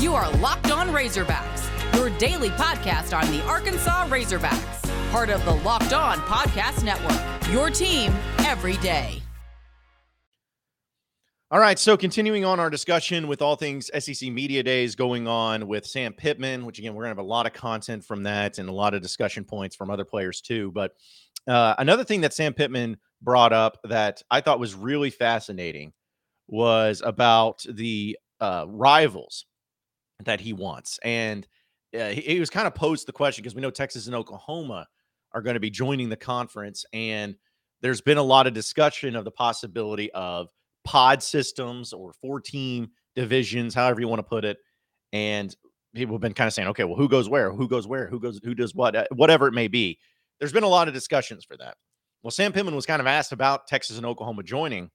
You 0.00 0.14
are 0.14 0.30
Locked 0.38 0.70
On 0.70 0.88
Razorbacks, 0.88 1.94
your 1.94 2.10
daily 2.18 2.50
podcast 2.50 3.16
on 3.16 3.30
the 3.30 3.42
Arkansas 3.44 4.08
Razorbacks, 4.08 5.10
part 5.10 5.30
of 5.30 5.44
the 5.44 5.54
Locked 5.54 5.92
On 5.92 6.18
Podcast 6.18 6.84
Network. 6.84 7.52
Your 7.52 7.70
team 7.70 8.12
every 8.38 8.76
day. 8.78 9.22
All 11.52 11.60
right, 11.60 11.78
so 11.78 11.98
continuing 11.98 12.46
on 12.46 12.58
our 12.60 12.70
discussion 12.70 13.28
with 13.28 13.42
all 13.42 13.56
things 13.56 13.90
SEC 13.98 14.32
Media 14.32 14.62
Days 14.62 14.94
going 14.94 15.28
on 15.28 15.68
with 15.68 15.84
Sam 15.84 16.14
Pittman, 16.14 16.64
which 16.64 16.78
again, 16.78 16.94
we're 16.94 17.02
going 17.02 17.14
to 17.14 17.20
have 17.20 17.26
a 17.26 17.28
lot 17.28 17.44
of 17.44 17.52
content 17.52 18.06
from 18.06 18.22
that 18.22 18.56
and 18.56 18.70
a 18.70 18.72
lot 18.72 18.94
of 18.94 19.02
discussion 19.02 19.44
points 19.44 19.76
from 19.76 19.90
other 19.90 20.06
players 20.06 20.40
too. 20.40 20.72
But 20.72 20.92
uh, 21.46 21.74
another 21.76 22.04
thing 22.04 22.22
that 22.22 22.32
Sam 22.32 22.54
Pittman 22.54 22.96
brought 23.20 23.52
up 23.52 23.76
that 23.84 24.22
I 24.30 24.40
thought 24.40 24.60
was 24.60 24.74
really 24.74 25.10
fascinating 25.10 25.92
was 26.48 27.02
about 27.04 27.66
the 27.68 28.16
uh, 28.40 28.64
rivals 28.66 29.44
that 30.24 30.40
he 30.40 30.54
wants. 30.54 30.98
And 31.04 31.46
uh, 31.94 32.08
he, 32.08 32.22
he 32.22 32.40
was 32.40 32.48
kind 32.48 32.66
of 32.66 32.74
posed 32.74 33.06
the 33.06 33.12
question 33.12 33.42
because 33.42 33.54
we 33.54 33.60
know 33.60 33.70
Texas 33.70 34.06
and 34.06 34.16
Oklahoma 34.16 34.86
are 35.32 35.42
going 35.42 35.52
to 35.52 35.60
be 35.60 35.68
joining 35.68 36.08
the 36.08 36.16
conference. 36.16 36.86
And 36.94 37.36
there's 37.82 38.00
been 38.00 38.16
a 38.16 38.22
lot 38.22 38.46
of 38.46 38.54
discussion 38.54 39.14
of 39.16 39.26
the 39.26 39.30
possibility 39.30 40.10
of 40.12 40.48
pod 40.84 41.22
systems 41.22 41.92
or 41.92 42.12
four 42.20 42.40
team 42.40 42.90
divisions, 43.14 43.74
however 43.74 44.00
you 44.00 44.08
want 44.08 44.20
to 44.20 44.24
put 44.24 44.44
it. 44.44 44.58
And 45.12 45.54
people 45.94 46.14
have 46.14 46.20
been 46.20 46.34
kind 46.34 46.48
of 46.48 46.54
saying, 46.54 46.68
okay, 46.68 46.84
well, 46.84 46.96
who 46.96 47.08
goes 47.08 47.28
where? 47.28 47.52
Who 47.52 47.68
goes 47.68 47.86
where? 47.86 48.08
Who 48.08 48.18
goes, 48.18 48.40
who 48.42 48.54
does 48.54 48.74
what? 48.74 48.96
Uh, 48.96 49.04
whatever 49.14 49.46
it 49.46 49.52
may 49.52 49.68
be. 49.68 49.98
There's 50.38 50.52
been 50.52 50.64
a 50.64 50.68
lot 50.68 50.88
of 50.88 50.94
discussions 50.94 51.44
for 51.44 51.56
that. 51.58 51.76
Well, 52.22 52.30
Sam 52.30 52.52
Pittman 52.52 52.74
was 52.74 52.86
kind 52.86 53.00
of 53.00 53.06
asked 53.06 53.32
about 53.32 53.66
Texas 53.66 53.96
and 53.96 54.06
Oklahoma 54.06 54.42
joining 54.42 54.90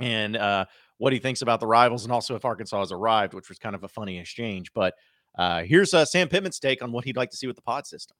and 0.00 0.36
uh, 0.36 0.66
what 0.98 1.12
he 1.12 1.18
thinks 1.18 1.42
about 1.42 1.60
the 1.60 1.66
rivals 1.66 2.04
and 2.04 2.12
also 2.12 2.34
if 2.34 2.44
Arkansas 2.44 2.78
has 2.78 2.92
arrived, 2.92 3.34
which 3.34 3.48
was 3.48 3.58
kind 3.58 3.74
of 3.74 3.84
a 3.84 3.88
funny 3.88 4.18
exchange. 4.18 4.72
But 4.74 4.94
uh, 5.36 5.62
here's 5.62 5.94
uh, 5.94 6.04
Sam 6.04 6.28
Pittman's 6.28 6.58
take 6.58 6.82
on 6.82 6.92
what 6.92 7.04
he'd 7.04 7.16
like 7.16 7.30
to 7.30 7.36
see 7.36 7.46
with 7.46 7.56
the 7.56 7.62
pod 7.62 7.86
system. 7.86 8.16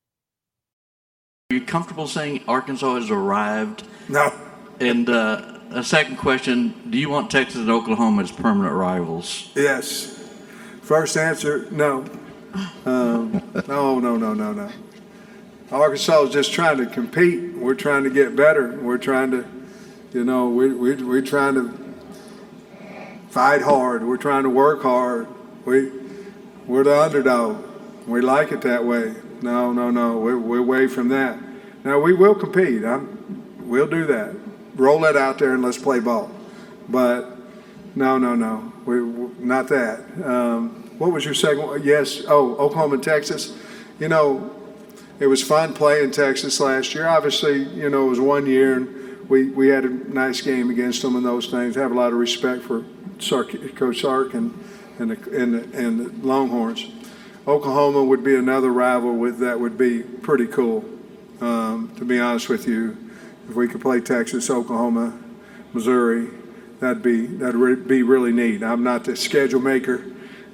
Are 1.50 1.54
you 1.54 1.62
comfortable 1.62 2.06
saying 2.06 2.44
Arkansas 2.46 2.96
has 2.96 3.10
arrived? 3.10 3.84
No. 4.08 4.32
And 4.80 5.10
uh, 5.10 5.58
a 5.70 5.82
second 5.82 6.16
question 6.16 6.74
Do 6.90 6.98
you 6.98 7.10
want 7.10 7.30
Texas 7.30 7.60
and 7.60 7.70
Oklahoma 7.70 8.22
as 8.22 8.30
permanent 8.30 8.74
rivals? 8.74 9.50
Yes. 9.54 10.14
First 10.82 11.16
answer 11.16 11.68
no. 11.70 12.04
Um, 12.86 13.42
no, 13.68 13.98
no, 13.98 14.16
no, 14.16 14.32
no, 14.34 14.52
no. 14.52 14.70
Arkansas 15.70 16.22
is 16.22 16.32
just 16.32 16.52
trying 16.52 16.78
to 16.78 16.86
compete. 16.86 17.54
We're 17.54 17.74
trying 17.74 18.04
to 18.04 18.10
get 18.10 18.34
better. 18.34 18.78
We're 18.80 18.96
trying 18.96 19.30
to, 19.32 19.44
you 20.14 20.24
know, 20.24 20.48
we, 20.48 20.72
we, 20.72 20.94
we're 20.94 21.20
trying 21.20 21.54
to 21.54 21.78
fight 23.28 23.60
hard. 23.60 24.02
We're 24.02 24.16
trying 24.16 24.44
to 24.44 24.50
work 24.50 24.82
hard. 24.82 25.28
We, 25.66 25.92
we're 26.66 26.84
the 26.84 26.98
underdog. 26.98 27.62
We 28.06 28.22
like 28.22 28.50
it 28.50 28.62
that 28.62 28.86
way. 28.86 29.14
No, 29.42 29.72
no, 29.74 29.90
no. 29.90 30.18
We're, 30.18 30.38
we're 30.38 30.60
away 30.60 30.86
from 30.86 31.08
that. 31.08 31.38
Now, 31.84 32.00
we 32.00 32.14
will 32.14 32.34
compete. 32.34 32.82
I'm, 32.82 33.68
we'll 33.68 33.86
do 33.86 34.06
that 34.06 34.34
roll 34.78 35.04
it 35.04 35.16
out 35.16 35.38
there 35.38 35.52
and 35.54 35.62
let's 35.62 35.76
play 35.76 36.00
ball. 36.00 36.30
But 36.88 37.36
no, 37.94 38.16
no, 38.16 38.34
no, 38.34 38.72
we, 38.86 39.00
not 39.44 39.68
that. 39.68 40.00
Um, 40.24 40.70
what 40.98 41.12
was 41.12 41.24
your 41.24 41.34
second? 41.34 41.84
Yes, 41.84 42.22
oh, 42.28 42.56
Oklahoma 42.56 42.98
Texas. 42.98 43.56
You 43.98 44.08
know, 44.08 44.54
it 45.20 45.26
was 45.26 45.42
fun 45.42 45.74
playing 45.74 46.12
Texas 46.12 46.58
last 46.60 46.94
year. 46.94 47.06
Obviously, 47.06 47.64
you 47.64 47.90
know, 47.90 48.06
it 48.06 48.10
was 48.10 48.20
one 48.20 48.46
year 48.46 48.74
and 48.74 49.28
we, 49.28 49.50
we 49.50 49.68
had 49.68 49.84
a 49.84 49.90
nice 49.90 50.40
game 50.40 50.70
against 50.70 51.02
them 51.02 51.16
and 51.16 51.26
those 51.26 51.48
things. 51.48 51.76
I 51.76 51.80
have 51.80 51.90
a 51.90 51.94
lot 51.94 52.12
of 52.12 52.18
respect 52.18 52.62
for 52.62 52.84
Sark, 53.18 53.50
Coach 53.74 54.00
Sark 54.00 54.34
and, 54.34 54.58
and, 54.98 55.10
the, 55.10 55.38
and, 55.38 55.54
the, 55.54 55.78
and 55.78 56.22
the 56.22 56.26
Longhorns. 56.26 56.86
Oklahoma 57.46 58.04
would 58.04 58.22
be 58.22 58.36
another 58.36 58.70
rival 58.70 59.14
with 59.14 59.38
that 59.40 59.58
would 59.58 59.76
be 59.76 60.02
pretty 60.02 60.46
cool, 60.46 60.84
um, 61.40 61.92
to 61.96 62.04
be 62.04 62.20
honest 62.20 62.48
with 62.48 62.66
you 62.68 63.07
if 63.48 63.54
we 63.56 63.66
could 63.68 63.80
play 63.80 64.00
Texas, 64.00 64.50
Oklahoma, 64.50 65.18
Missouri, 65.72 66.28
that'd 66.80 67.02
be 67.02 67.26
that'd 67.26 67.88
be 67.88 68.02
really 68.02 68.32
neat. 68.32 68.62
I'm 68.62 68.82
not 68.82 69.04
the 69.04 69.16
schedule 69.16 69.60
maker. 69.60 70.04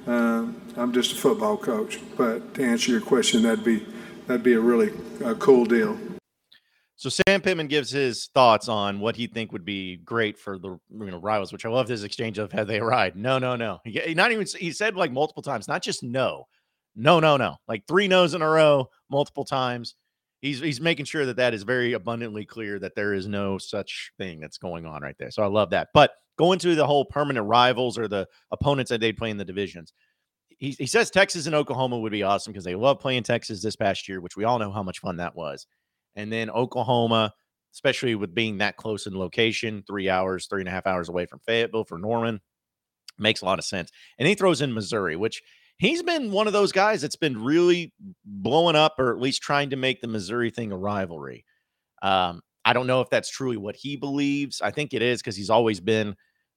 Uh, 0.07 0.47
I'm 0.77 0.93
just 0.93 1.13
a 1.13 1.15
football 1.15 1.57
coach. 1.57 1.99
But 2.17 2.53
to 2.55 2.63
answer 2.63 2.91
your 2.91 3.01
question, 3.01 3.43
that'd 3.43 3.63
be 3.63 3.85
that'd 4.27 4.43
be 4.43 4.53
a 4.53 4.59
really 4.59 4.91
cool 5.39 5.65
deal. 5.65 5.97
So 6.97 7.09
Sam 7.09 7.41
Pittman 7.41 7.67
gives 7.67 7.91
his 7.91 8.27
thoughts 8.33 8.69
on 8.69 9.01
what 9.01 9.17
he 9.17 9.27
think 9.27 9.51
would 9.51 9.65
be 9.65 9.97
great 9.97 10.37
for 10.37 10.57
the 10.57 10.79
you 10.89 11.11
know 11.11 11.19
rivals, 11.19 11.51
which 11.51 11.65
I 11.65 11.69
love 11.69 11.87
this 11.87 12.03
exchange 12.03 12.37
of 12.37 12.51
had 12.51 12.67
they 12.67 12.79
arrived. 12.79 13.17
No, 13.17 13.37
no, 13.37 13.55
no. 13.55 13.79
He, 13.83 14.13
not 14.13 14.31
even 14.31 14.47
he 14.57 14.71
said 14.71 14.95
like 14.95 15.11
multiple 15.11 15.43
times, 15.43 15.67
not 15.67 15.83
just 15.83 16.01
no, 16.01 16.47
no, 16.95 17.19
no, 17.19 17.35
no, 17.35 17.57
like 17.67 17.83
three 17.87 18.07
no's 18.07 18.33
in 18.33 18.41
a 18.41 18.49
row, 18.49 18.89
multiple 19.09 19.43
times 19.43 19.95
he's 20.45 20.59
he's 20.59 20.79
making 20.79 21.05
sure 21.05 21.25
that 21.25 21.37
that 21.37 21.53
is 21.53 21.63
very 21.63 21.93
abundantly 21.93 22.45
clear 22.45 22.77
that 22.79 22.95
there 22.95 23.13
is 23.13 23.27
no 23.27 23.57
such 23.57 24.11
thing 24.17 24.39
that's 24.39 24.57
going 24.57 24.85
on 24.85 25.01
right 25.01 25.15
there. 25.17 25.31
So 25.31 25.43
I 25.43 25.47
love 25.47 25.71
that. 25.71 25.89
But 25.93 26.11
going 26.37 26.59
to 26.59 26.75
the 26.75 26.85
whole 26.85 27.05
permanent 27.05 27.47
rivals 27.47 27.97
or 27.97 28.07
the 28.07 28.27
opponents 28.51 28.89
that 28.89 29.01
they 29.01 29.11
play 29.11 29.31
in 29.31 29.37
the 29.37 29.45
divisions, 29.45 29.91
he, 30.49 30.71
he 30.71 30.85
says 30.85 31.09
Texas 31.09 31.47
and 31.47 31.55
Oklahoma 31.55 31.97
would 31.97 32.11
be 32.11 32.23
awesome 32.23 32.53
because 32.53 32.63
they 32.63 32.75
love 32.75 32.99
playing 32.99 33.23
Texas 33.23 33.61
this 33.61 33.75
past 33.75 34.07
year, 34.07 34.21
which 34.21 34.37
we 34.37 34.43
all 34.43 34.59
know 34.59 34.71
how 34.71 34.83
much 34.83 34.99
fun 34.99 35.17
that 35.17 35.35
was. 35.35 35.65
And 36.15 36.31
then 36.31 36.49
Oklahoma, 36.49 37.33
especially 37.73 38.15
with 38.15 38.35
being 38.35 38.59
that 38.59 38.77
close 38.77 39.07
in 39.07 39.17
location, 39.17 39.83
three 39.87 40.09
hours, 40.09 40.45
three 40.47 40.61
and 40.61 40.69
a 40.69 40.71
half 40.71 40.87
hours 40.87 41.09
away 41.09 41.25
from 41.25 41.39
Fayetteville 41.39 41.85
for 41.85 41.97
Norman, 41.97 42.39
makes 43.17 43.41
a 43.41 43.45
lot 43.45 43.59
of 43.59 43.65
sense. 43.65 43.91
And 44.19 44.27
he 44.27 44.35
throws 44.35 44.61
in 44.61 44.73
Missouri, 44.73 45.15
which 45.15 45.41
he's 45.77 46.03
been 46.03 46.31
one 46.31 46.47
of 46.47 46.53
those 46.53 46.71
guys 46.71 47.01
that's 47.01 47.15
been 47.15 47.43
really 47.43 47.93
blowing 48.23 48.75
up 48.75 48.99
or 48.99 49.11
at 49.11 49.19
least 49.19 49.41
trying 49.41 49.69
to 49.71 49.75
make 49.75 50.01
the 50.01 50.07
Missouri 50.07 50.49
thing 50.49 50.71
a 50.71 50.77
rivalry. 50.77 51.45
Um, 52.01 52.41
I 52.63 52.73
don't 52.73 52.87
know 52.87 53.01
if 53.01 53.09
that's 53.09 53.29
truly 53.29 53.57
what 53.57 53.75
he 53.75 53.95
believes. 53.95 54.61
I 54.61 54.71
think 54.71 54.93
it 54.93 55.01
is 55.01 55.21
because 55.21 55.35
he's 55.35 55.49
always 55.49 55.79
been 55.79 56.15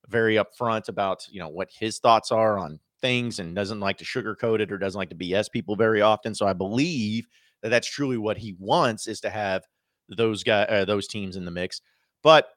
very 0.08 0.36
upfront 0.36 0.88
about 0.88 1.26
you 1.30 1.38
know 1.38 1.48
what 1.48 1.68
his 1.70 1.98
thoughts 1.98 2.32
are 2.32 2.58
on 2.58 2.80
things 3.00 3.38
and 3.38 3.54
doesn't 3.54 3.80
like 3.80 3.98
to 3.98 4.04
sugarcoat 4.04 4.60
it 4.60 4.72
or 4.72 4.78
doesn't 4.78 4.98
like 4.98 5.10
to 5.10 5.16
BS 5.16 5.50
people 5.50 5.76
very 5.76 6.00
often. 6.00 6.34
So 6.34 6.46
I 6.46 6.52
believe 6.52 7.26
that 7.62 7.68
that's 7.68 7.88
truly 7.88 8.16
what 8.16 8.38
he 8.38 8.56
wants 8.58 9.06
is 9.06 9.20
to 9.20 9.30
have 9.30 9.64
those 10.08 10.42
guys, 10.42 10.66
uh, 10.70 10.84
those 10.84 11.06
teams 11.06 11.36
in 11.36 11.44
the 11.44 11.50
mix. 11.50 11.80
But 12.22 12.48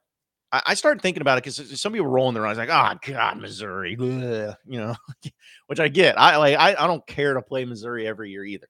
I, 0.53 0.73
started 0.73 1.01
thinking 1.01 1.21
about 1.21 1.37
it 1.37 1.43
because 1.45 1.79
some 1.79 1.93
people 1.93 2.07
rolling 2.07 2.33
their 2.33 2.45
eyes 2.45 2.57
like, 2.57 2.69
oh 2.69 2.95
God, 3.05 3.39
Missouri, 3.39 3.95
you 3.97 4.55
know, 4.65 4.95
which 5.67 5.79
I 5.79 5.87
get. 5.87 6.19
I 6.19 6.37
like 6.37 6.57
I, 6.57 6.71
I 6.71 6.87
don't 6.87 7.05
care 7.07 7.33
to 7.33 7.41
play 7.41 7.63
Missouri 7.63 8.05
every 8.05 8.31
year 8.31 8.43
either. 8.43 8.67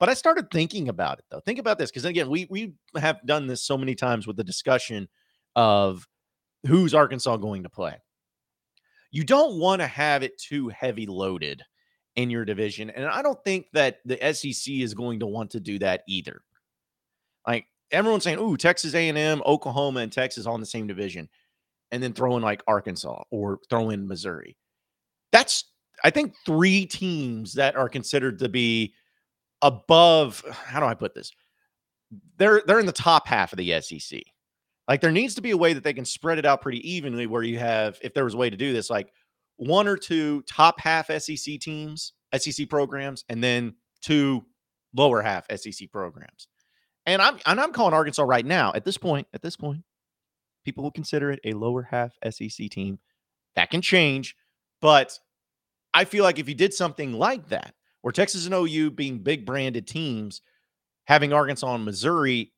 But 0.00 0.08
I 0.08 0.14
started 0.14 0.50
thinking 0.50 0.88
about 0.88 1.18
it 1.18 1.26
though. 1.30 1.40
Think 1.40 1.58
about 1.58 1.78
this 1.78 1.90
because 1.90 2.06
again, 2.06 2.30
we 2.30 2.46
we 2.48 2.74
have 2.96 3.24
done 3.26 3.46
this 3.46 3.64
so 3.64 3.76
many 3.76 3.94
times 3.94 4.26
with 4.26 4.36
the 4.36 4.44
discussion 4.44 5.08
of 5.54 6.06
who's 6.66 6.94
Arkansas 6.94 7.36
going 7.36 7.64
to 7.64 7.68
play. 7.68 7.96
You 9.10 9.24
don't 9.24 9.58
want 9.58 9.80
to 9.82 9.86
have 9.86 10.22
it 10.22 10.38
too 10.38 10.68
heavy 10.68 11.06
loaded 11.06 11.62
in 12.16 12.30
your 12.30 12.44
division, 12.44 12.90
and 12.90 13.06
I 13.06 13.22
don't 13.22 13.42
think 13.44 13.66
that 13.74 13.98
the 14.04 14.18
SEC 14.32 14.72
is 14.74 14.94
going 14.94 15.20
to 15.20 15.26
want 15.26 15.50
to 15.50 15.60
do 15.60 15.78
that 15.80 16.04
either. 16.08 16.40
Like 17.46 17.66
everyone's 17.90 18.24
saying, 18.24 18.38
"Ooh, 18.38 18.56
Texas 18.56 18.94
A&M, 18.94 19.42
Oklahoma, 19.46 20.00
and 20.00 20.12
Texas 20.12 20.46
all 20.46 20.54
in 20.54 20.60
the 20.60 20.66
same 20.66 20.86
division," 20.86 21.28
and 21.90 22.02
then 22.02 22.12
throw 22.12 22.36
in 22.36 22.42
like 22.42 22.62
Arkansas 22.66 23.22
or 23.30 23.60
throw 23.70 23.90
in 23.90 24.06
Missouri. 24.08 24.56
That's 25.32 25.64
I 26.04 26.10
think 26.10 26.34
three 26.46 26.86
teams 26.86 27.54
that 27.54 27.76
are 27.76 27.88
considered 27.88 28.38
to 28.40 28.48
be 28.48 28.94
above. 29.62 30.44
How 30.50 30.80
do 30.80 30.86
I 30.86 30.94
put 30.94 31.14
this? 31.14 31.32
They're 32.36 32.62
they're 32.66 32.80
in 32.80 32.86
the 32.86 32.92
top 32.92 33.26
half 33.26 33.52
of 33.52 33.58
the 33.58 33.80
SEC. 33.80 34.22
Like 34.88 35.02
there 35.02 35.12
needs 35.12 35.34
to 35.34 35.42
be 35.42 35.50
a 35.50 35.56
way 35.56 35.74
that 35.74 35.84
they 35.84 35.92
can 35.92 36.06
spread 36.06 36.38
it 36.38 36.46
out 36.46 36.62
pretty 36.62 36.88
evenly, 36.88 37.26
where 37.26 37.42
you 37.42 37.58
have, 37.58 37.98
if 38.02 38.14
there 38.14 38.24
was 38.24 38.34
a 38.34 38.38
way 38.38 38.48
to 38.48 38.56
do 38.56 38.72
this, 38.72 38.88
like 38.88 39.12
one 39.56 39.86
or 39.86 39.96
two 39.96 40.42
top 40.42 40.80
half 40.80 41.10
SEC 41.10 41.60
teams, 41.60 42.14
SEC 42.34 42.68
programs, 42.70 43.24
and 43.28 43.44
then 43.44 43.74
two 44.00 44.44
lower 44.94 45.20
half 45.20 45.46
SEC 45.54 45.90
programs. 45.92 46.48
And 47.08 47.22
I'm 47.22 47.38
and 47.46 47.58
I'm 47.58 47.72
calling 47.72 47.94
Arkansas 47.94 48.22
right 48.22 48.44
now 48.44 48.70
at 48.74 48.84
this 48.84 48.98
point. 48.98 49.26
At 49.32 49.40
this 49.40 49.56
point, 49.56 49.82
people 50.64 50.84
will 50.84 50.90
consider 50.90 51.30
it 51.30 51.40
a 51.42 51.54
lower 51.54 51.82
half 51.82 52.12
SEC 52.30 52.68
team. 52.68 52.98
That 53.56 53.70
can 53.70 53.80
change, 53.80 54.36
but 54.82 55.18
I 55.94 56.04
feel 56.04 56.22
like 56.22 56.38
if 56.38 56.48
you 56.48 56.54
did 56.54 56.74
something 56.74 57.14
like 57.14 57.48
that, 57.48 57.74
where 58.02 58.12
Texas 58.12 58.44
and 58.44 58.54
OU 58.54 58.90
being 58.90 59.20
big 59.20 59.46
branded 59.46 59.86
teams, 59.86 60.42
having 61.06 61.32
Arkansas 61.32 61.74
and 61.74 61.84
Missouri, 61.84 62.52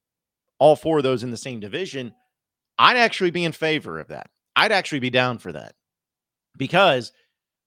all 0.58 0.74
four 0.74 0.98
of 0.98 1.04
those 1.04 1.22
in 1.22 1.30
the 1.30 1.36
same 1.36 1.60
division, 1.60 2.12
I'd 2.76 2.96
actually 2.96 3.30
be 3.30 3.44
in 3.44 3.52
favor 3.52 4.00
of 4.00 4.08
that. 4.08 4.30
I'd 4.56 4.72
actually 4.72 4.98
be 4.98 5.10
down 5.10 5.38
for 5.38 5.52
that 5.52 5.74
because 6.58 7.12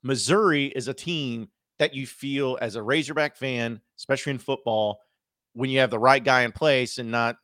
Missouri 0.04 0.66
is 0.66 0.90
a 0.90 0.94
team 0.94 1.48
that 1.80 1.96
you 1.96 2.06
feel 2.06 2.58
as 2.62 2.76
a 2.76 2.84
Razorback 2.84 3.38
fan, 3.38 3.80
especially 3.98 4.32
in 4.32 4.38
football, 4.38 5.00
when 5.54 5.70
you 5.70 5.80
have 5.80 5.90
the 5.90 6.00
right 6.00 6.24
guy 6.24 6.44
in 6.44 6.52
place 6.52 6.98
and 6.98 7.12
not 7.12 7.38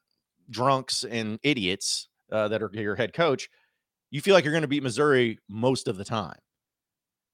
drunks 0.50 1.04
and 1.04 1.40
idiots 1.44 2.08
uh, 2.32 2.48
that 2.48 2.62
are 2.62 2.70
your 2.74 2.96
head 2.96 3.14
coach, 3.14 3.50
you 4.12 4.22
feel 4.22 4.34
like 4.34 4.44
you're 4.44 4.54
going 4.54 4.64
to 4.64 4.68
beat 4.68 4.84
Missouri 4.84 5.38
most 5.48 5.88
of 5.88 5.98
the 5.98 6.04
time. 6.04 6.40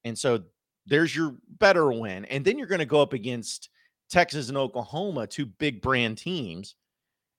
And 0.04 0.18
so 0.18 0.40
there's 0.86 1.14
your 1.14 1.34
better 1.58 1.90
win. 1.90 2.24
And 2.26 2.44
then 2.44 2.58
you're 2.58 2.66
going 2.66 2.78
to 2.78 2.84
go 2.84 3.02
up 3.02 3.12
against 3.12 3.70
Texas 4.08 4.48
and 4.48 4.56
Oklahoma, 4.56 5.26
two 5.26 5.46
big 5.46 5.82
brand 5.82 6.18
teams. 6.18 6.76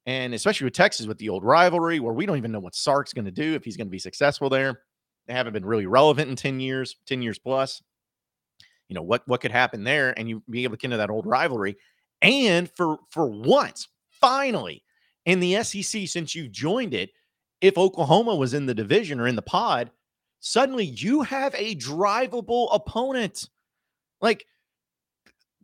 And 0.06 0.34
especially 0.34 0.66
with 0.66 0.74
Texas, 0.74 1.06
with 1.06 1.18
the 1.18 1.30
old 1.30 1.44
rivalry, 1.44 2.00
where 2.00 2.14
we 2.14 2.26
don't 2.26 2.38
even 2.38 2.52
know 2.52 2.60
what 2.60 2.76
Sark's 2.76 3.14
going 3.14 3.26
to 3.26 3.32
do, 3.32 3.56
if 3.56 3.66
he's 3.66 3.78
going 3.78 3.88
to 3.88 3.92
be 3.92 4.00
successful 4.00 4.50
there. 4.50 4.82
They 5.28 5.34
haven't 5.34 5.54
been 5.54 5.66
really 5.66 5.86
relevant 5.86 6.30
in 6.30 6.36
10 6.38 6.62
years, 6.62 6.96
10 7.08 7.22
years 7.22 7.38
plus. 7.38 7.82
You 8.88 8.96
know, 8.96 9.02
what 9.02 9.24
what 9.28 9.42
could 9.42 9.52
happen 9.52 9.84
there? 9.84 10.18
And 10.18 10.30
you 10.30 10.42
be 10.50 10.64
able 10.64 10.78
to 10.78 10.80
get 10.80 10.88
into 10.88 10.98
that 10.98 11.10
old 11.10 11.26
rivalry. 11.26 11.76
And 12.22 12.70
for 12.72 12.98
for 13.10 13.28
once, 13.28 13.88
finally, 14.10 14.84
in 15.26 15.40
the 15.40 15.64
SEC, 15.64 16.08
since 16.08 16.34
you've 16.34 16.52
joined 16.52 16.94
it, 16.94 17.12
if 17.62 17.78
Oklahoma 17.78 18.36
was 18.36 18.54
in 18.54 18.66
the 18.66 18.74
division 18.74 19.20
or 19.20 19.28
in 19.28 19.36
the 19.36 19.42
pod, 19.42 19.92
suddenly 20.40 20.86
you 20.86 21.22
have 21.24 21.54
a 21.56 21.76
drivable 21.76 22.70
opponent. 22.74 23.50
Like, 24.22 24.46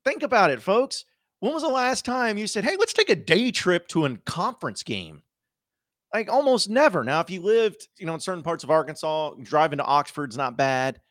think 0.04 0.24
about 0.24 0.52
it, 0.52 0.62
folks. 0.62 1.06
When 1.40 1.54
was 1.54 1.64
the 1.64 1.70
last 1.70 2.06
time 2.06 2.38
you 2.38 2.48
said, 2.48 2.64
hey, 2.64 2.76
let's 2.80 2.94
take 2.94 3.10
a 3.10 3.16
day 3.16 3.52
trip 3.52 3.88
to 3.90 4.06
a 4.06 4.18
conference 4.20 4.84
game? 4.84 5.24
Like, 6.14 6.32
almost 6.32 6.70
never. 6.70 7.04
Now, 7.04 7.22
if 7.22 7.30
you 7.30 7.42
lived, 7.42 7.88
you 7.98 8.06
know, 8.06 8.14
in 8.14 8.20
certain 8.20 8.44
parts 8.44 8.64
of 8.64 8.70
Arkansas, 8.70 9.32
driving 9.42 9.78
to 9.78 9.84
Oxford's 9.84 10.38
not 10.38 10.58
bad, 10.58 11.02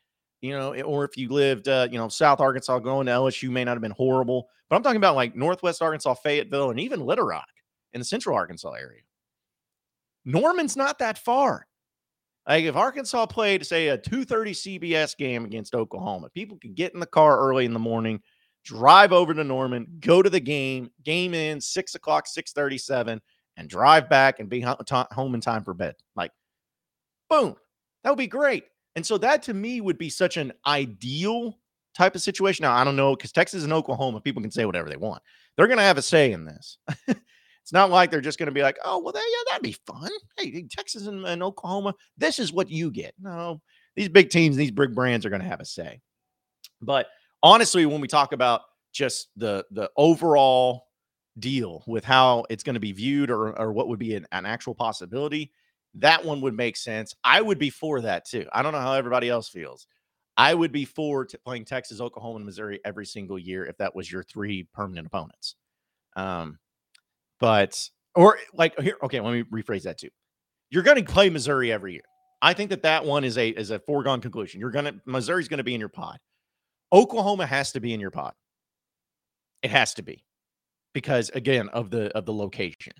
you 0.40 0.52
know, 0.52 0.74
or 0.82 1.04
if 1.04 1.16
you 1.16 1.28
lived, 1.28 1.68
uh, 1.68 1.88
you 1.90 1.98
know, 1.98 2.08
South 2.08 2.40
Arkansas, 2.40 2.78
going 2.78 3.06
to 3.06 3.12
LSU 3.12 3.50
may 3.50 3.64
not 3.64 3.72
have 3.72 3.82
been 3.82 3.90
horrible. 3.90 4.48
But 4.72 4.76
I'm 4.76 4.82
talking 4.84 4.96
about 4.96 5.16
like 5.16 5.36
Northwest 5.36 5.82
Arkansas, 5.82 6.14
Fayetteville, 6.14 6.70
and 6.70 6.80
even 6.80 7.04
Little 7.04 7.26
Rock 7.26 7.50
in 7.92 8.00
the 8.00 8.06
Central 8.06 8.34
Arkansas 8.34 8.72
area. 8.72 9.02
Norman's 10.24 10.78
not 10.78 10.98
that 11.00 11.18
far. 11.18 11.66
Like 12.48 12.64
if 12.64 12.74
Arkansas 12.74 13.26
played, 13.26 13.66
say, 13.66 13.88
a 13.88 13.98
2:30 13.98 14.54
CBS 14.54 15.14
game 15.14 15.44
against 15.44 15.74
Oklahoma, 15.74 16.30
people 16.30 16.56
could 16.56 16.74
get 16.74 16.94
in 16.94 17.00
the 17.00 17.06
car 17.06 17.38
early 17.38 17.66
in 17.66 17.74
the 17.74 17.78
morning, 17.78 18.22
drive 18.64 19.12
over 19.12 19.34
to 19.34 19.44
Norman, 19.44 19.98
go 20.00 20.22
to 20.22 20.30
the 20.30 20.40
game, 20.40 20.90
game 21.04 21.34
in 21.34 21.60
six 21.60 21.94
o'clock, 21.94 22.26
6:37, 22.26 23.20
and 23.58 23.68
drive 23.68 24.08
back 24.08 24.40
and 24.40 24.48
be 24.48 24.62
home 24.62 25.34
in 25.34 25.42
time 25.42 25.64
for 25.64 25.74
bed. 25.74 25.96
Like, 26.16 26.30
boom, 27.28 27.56
that 28.04 28.08
would 28.08 28.16
be 28.16 28.26
great. 28.26 28.64
And 28.96 29.04
so 29.04 29.18
that 29.18 29.42
to 29.42 29.52
me 29.52 29.82
would 29.82 29.98
be 29.98 30.08
such 30.08 30.38
an 30.38 30.54
ideal 30.66 31.58
type 31.94 32.14
of 32.14 32.22
situation. 32.22 32.64
Now 32.64 32.74
I 32.74 32.84
don't 32.84 32.96
know 32.96 33.14
because 33.16 33.32
Texas 33.32 33.64
and 33.64 33.72
Oklahoma, 33.72 34.20
people 34.20 34.42
can 34.42 34.50
say 34.50 34.64
whatever 34.64 34.88
they 34.88 34.96
want. 34.96 35.22
They're 35.56 35.66
going 35.66 35.78
to 35.78 35.84
have 35.84 35.98
a 35.98 36.02
say 36.02 36.32
in 36.32 36.44
this. 36.44 36.78
It's 37.62 37.72
not 37.72 37.90
like 37.90 38.10
they're 38.10 38.20
just 38.20 38.38
going 38.38 38.48
to 38.48 38.52
be 38.52 38.62
like, 38.62 38.76
oh, 38.84 38.98
well, 38.98 39.14
yeah, 39.14 39.22
that'd 39.48 39.62
be 39.62 39.76
fun. 39.86 40.10
Hey, 40.36 40.66
Texas 40.68 41.06
and, 41.06 41.24
and 41.24 41.42
Oklahoma, 41.42 41.94
this 42.18 42.38
is 42.38 42.52
what 42.52 42.68
you 42.68 42.90
get. 42.90 43.14
No, 43.20 43.60
these 43.94 44.08
big 44.08 44.30
teams, 44.30 44.56
these 44.56 44.72
big 44.72 44.94
brands 44.94 45.24
are 45.24 45.30
going 45.30 45.42
to 45.42 45.48
have 45.48 45.60
a 45.60 45.64
say. 45.64 46.00
But 46.80 47.06
honestly, 47.42 47.86
when 47.86 48.00
we 48.00 48.08
talk 48.08 48.32
about 48.32 48.62
just 48.92 49.28
the 49.36 49.64
the 49.70 49.90
overall 49.96 50.88
deal 51.38 51.82
with 51.86 52.04
how 52.04 52.44
it's 52.50 52.64
going 52.64 52.74
to 52.74 52.80
be 52.80 52.92
viewed 52.92 53.30
or, 53.30 53.58
or 53.58 53.72
what 53.72 53.88
would 53.88 53.98
be 53.98 54.16
an, 54.16 54.26
an 54.32 54.44
actual 54.44 54.74
possibility, 54.74 55.52
that 55.94 56.24
one 56.24 56.40
would 56.40 56.54
make 56.54 56.76
sense. 56.76 57.14
I 57.22 57.40
would 57.40 57.58
be 57.58 57.70
for 57.70 58.00
that 58.00 58.26
too. 58.26 58.46
I 58.52 58.62
don't 58.62 58.72
know 58.72 58.80
how 58.80 58.94
everybody 58.94 59.28
else 59.28 59.48
feels. 59.48 59.86
I 60.36 60.54
would 60.54 60.72
be 60.72 60.84
for 60.84 61.26
playing 61.44 61.66
Texas, 61.66 62.00
Oklahoma, 62.00 62.36
and 62.36 62.46
Missouri 62.46 62.80
every 62.84 63.06
single 63.06 63.38
year 63.38 63.66
if 63.66 63.76
that 63.78 63.94
was 63.94 64.10
your 64.10 64.22
three 64.22 64.66
permanent 64.72 65.06
opponents. 65.06 65.56
Um, 66.16 66.58
but 67.38 67.78
or 68.14 68.38
like 68.54 68.78
here, 68.80 68.96
okay, 69.02 69.20
let 69.20 69.32
me 69.32 69.42
rephrase 69.44 69.82
that 69.82 69.98
too. 69.98 70.10
You're 70.70 70.82
going 70.82 71.02
to 71.02 71.12
play 71.12 71.28
Missouri 71.28 71.70
every 71.70 71.92
year. 71.92 72.02
I 72.40 72.54
think 72.54 72.70
that 72.70 72.82
that 72.82 73.04
one 73.04 73.24
is 73.24 73.38
a 73.38 73.50
is 73.50 73.70
a 73.70 73.78
foregone 73.78 74.20
conclusion. 74.20 74.60
You're 74.60 74.70
to 74.70 74.94
Missouri's 75.06 75.48
going 75.48 75.58
to 75.58 75.64
be 75.64 75.74
in 75.74 75.80
your 75.80 75.88
pod. 75.88 76.18
Oklahoma 76.92 77.46
has 77.46 77.72
to 77.72 77.80
be 77.80 77.94
in 77.94 78.00
your 78.00 78.10
pod. 78.10 78.32
It 79.62 79.70
has 79.70 79.94
to 79.94 80.02
be 80.02 80.24
because 80.92 81.30
again 81.34 81.68
of 81.68 81.90
the 81.90 82.10
of 82.16 82.26
the 82.26 82.32
location 82.32 82.94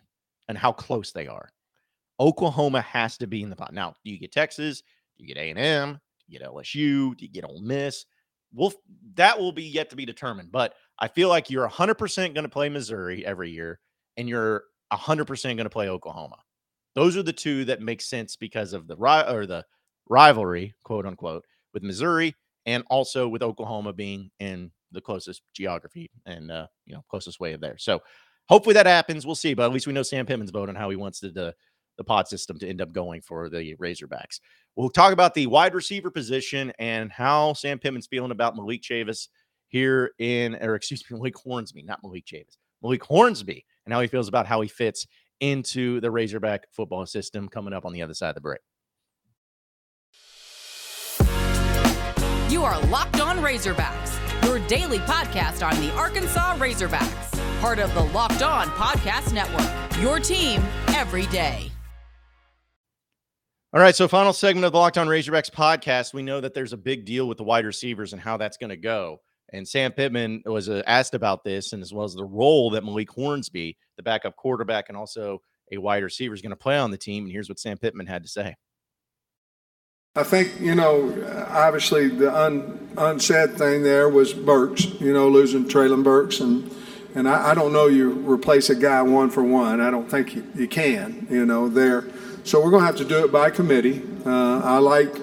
and 0.48 0.56
how 0.56 0.72
close 0.72 1.12
they 1.12 1.26
are. 1.26 1.50
Oklahoma 2.20 2.82
has 2.82 3.16
to 3.18 3.26
be 3.26 3.42
in 3.42 3.50
the 3.50 3.56
pod. 3.56 3.72
Now, 3.72 3.94
do 4.04 4.10
you 4.10 4.18
get 4.18 4.32
Texas? 4.32 4.82
Do 5.16 5.24
you 5.24 5.34
get 5.34 5.40
A 5.40 5.50
and 5.50 5.58
M? 5.58 6.00
You 6.32 6.38
get 6.38 6.48
LSU? 6.48 7.16
Do 7.16 7.24
you 7.24 7.28
get 7.28 7.44
Ole 7.44 7.60
Miss? 7.60 8.06
Well, 8.54 8.72
that 9.14 9.38
will 9.38 9.52
be 9.52 9.64
yet 9.64 9.90
to 9.90 9.96
be 9.96 10.04
determined. 10.04 10.52
But 10.52 10.74
I 10.98 11.08
feel 11.08 11.28
like 11.28 11.50
you're 11.50 11.68
100% 11.68 12.34
going 12.34 12.44
to 12.44 12.48
play 12.48 12.68
Missouri 12.68 13.24
every 13.24 13.50
year 13.50 13.80
and 14.16 14.28
you're 14.28 14.64
100% 14.92 15.42
going 15.42 15.56
to 15.58 15.70
play 15.70 15.88
Oklahoma. 15.88 16.36
Those 16.94 17.16
are 17.16 17.22
the 17.22 17.32
two 17.32 17.64
that 17.66 17.80
make 17.80 18.02
sense 18.02 18.36
because 18.36 18.72
of 18.72 18.86
the 18.86 18.96
or 18.96 19.46
the 19.46 19.64
rivalry, 20.08 20.74
quote 20.84 21.06
unquote, 21.06 21.44
with 21.72 21.82
Missouri 21.82 22.34
and 22.66 22.84
also 22.90 23.26
with 23.26 23.42
Oklahoma 23.42 23.92
being 23.92 24.30
in 24.38 24.70
the 24.92 25.00
closest 25.00 25.42
geography 25.54 26.10
and 26.26 26.50
uh, 26.50 26.66
you 26.84 26.94
know 26.94 27.02
closest 27.08 27.40
way 27.40 27.54
of 27.54 27.60
there. 27.60 27.78
So 27.78 28.00
hopefully 28.48 28.74
that 28.74 28.86
happens. 28.86 29.24
We'll 29.24 29.34
see, 29.34 29.54
but 29.54 29.64
at 29.64 29.72
least 29.72 29.86
we 29.86 29.92
know 29.92 30.02
Sam 30.02 30.26
Pittman's 30.26 30.50
vote 30.50 30.68
on 30.68 30.74
how 30.74 30.90
he 30.90 30.96
wants 30.96 31.20
to, 31.20 31.30
the 31.30 31.54
the 31.96 32.04
pod 32.04 32.28
system 32.28 32.58
to 32.58 32.68
end 32.68 32.80
up 32.80 32.92
going 32.92 33.20
for 33.20 33.48
the 33.48 33.76
Razorbacks. 33.76 34.40
We'll 34.76 34.90
talk 34.90 35.12
about 35.12 35.34
the 35.34 35.46
wide 35.46 35.74
receiver 35.74 36.10
position 36.10 36.72
and 36.78 37.12
how 37.12 37.52
Sam 37.52 37.78
Pittman's 37.78 38.06
feeling 38.06 38.30
about 38.30 38.56
Malik 38.56 38.82
Chavis 38.82 39.28
here 39.68 40.12
in, 40.18 40.56
or 40.56 40.74
excuse 40.74 41.04
me, 41.10 41.16
Malik 41.18 41.36
Hornsby, 41.36 41.82
not 41.82 42.00
Malik 42.02 42.26
Chavis, 42.26 42.56
Malik 42.82 43.02
Hornsby 43.04 43.64
and 43.84 43.92
how 43.92 44.00
he 44.00 44.08
feels 44.08 44.28
about 44.28 44.46
how 44.46 44.60
he 44.60 44.68
fits 44.68 45.06
into 45.40 46.00
the 46.00 46.10
Razorback 46.10 46.66
football 46.70 47.04
system 47.06 47.48
coming 47.48 47.72
up 47.72 47.84
on 47.84 47.92
the 47.92 48.02
other 48.02 48.14
side 48.14 48.30
of 48.30 48.34
the 48.36 48.40
break. 48.40 48.60
You 52.50 52.64
are 52.64 52.80
Locked 52.86 53.20
On 53.20 53.38
Razorbacks, 53.38 54.44
your 54.44 54.60
daily 54.68 54.98
podcast 55.00 55.66
on 55.66 55.80
the 55.80 55.92
Arkansas 55.94 56.56
Razorbacks, 56.56 57.60
part 57.60 57.78
of 57.78 57.92
the 57.94 58.04
Locked 58.04 58.42
On 58.42 58.68
Podcast 58.68 59.32
Network, 59.32 60.00
your 60.00 60.20
team 60.20 60.62
every 60.88 61.26
day. 61.26 61.71
All 63.74 63.80
right, 63.80 63.96
so 63.96 64.06
final 64.06 64.34
segment 64.34 64.66
of 64.66 64.72
the 64.72 64.78
Locked 64.78 64.98
On 64.98 65.06
Razorbacks 65.06 65.50
podcast. 65.50 66.12
We 66.12 66.22
know 66.22 66.42
that 66.42 66.52
there's 66.52 66.74
a 66.74 66.76
big 66.76 67.06
deal 67.06 67.26
with 67.26 67.38
the 67.38 67.44
wide 67.44 67.64
receivers 67.64 68.12
and 68.12 68.20
how 68.20 68.36
that's 68.36 68.58
going 68.58 68.68
to 68.68 68.76
go. 68.76 69.22
And 69.50 69.66
Sam 69.66 69.92
Pittman 69.92 70.42
was 70.44 70.68
uh, 70.68 70.82
asked 70.86 71.14
about 71.14 71.42
this, 71.42 71.72
and 71.72 71.82
as 71.82 71.90
well 71.90 72.04
as 72.04 72.12
the 72.12 72.22
role 72.22 72.68
that 72.72 72.84
Malik 72.84 73.10
Hornsby, 73.10 73.78
the 73.96 74.02
backup 74.02 74.36
quarterback, 74.36 74.90
and 74.90 74.98
also 74.98 75.40
a 75.72 75.78
wide 75.78 76.02
receiver, 76.02 76.34
is 76.34 76.42
going 76.42 76.50
to 76.50 76.56
play 76.56 76.76
on 76.76 76.90
the 76.90 76.98
team. 76.98 77.24
And 77.24 77.32
here's 77.32 77.48
what 77.48 77.58
Sam 77.58 77.78
Pittman 77.78 78.06
had 78.06 78.24
to 78.24 78.28
say. 78.28 78.56
I 80.16 80.24
think, 80.24 80.60
you 80.60 80.74
know, 80.74 81.08
obviously 81.48 82.08
the 82.08 82.30
un, 82.30 82.90
unsaid 82.98 83.56
thing 83.56 83.84
there 83.84 84.10
was 84.10 84.34
Burks, 84.34 84.84
you 85.00 85.14
know, 85.14 85.30
losing 85.30 85.64
Treylon 85.64 86.04
Burks. 86.04 86.40
And, 86.40 86.70
and 87.14 87.26
I, 87.26 87.52
I, 87.52 87.54
don't 87.54 87.72
know 87.72 87.86
you 87.86 88.10
replace 88.10 88.68
a 88.68 88.74
guy 88.74 89.00
one 89.00 89.30
for 89.30 89.42
one. 89.42 89.80
I 89.80 89.90
don't 89.90 90.10
think 90.10 90.34
you, 90.34 90.46
you 90.54 90.68
can, 90.68 91.26
you 91.30 91.46
know, 91.46 91.70
there. 91.70 92.04
So 92.44 92.60
we're 92.60 92.70
going 92.70 92.80
to 92.80 92.86
have 92.86 92.96
to 92.96 93.04
do 93.04 93.24
it 93.24 93.30
by 93.30 93.50
committee. 93.50 94.02
Uh, 94.26 94.60
I 94.64 94.78
like 94.78 95.14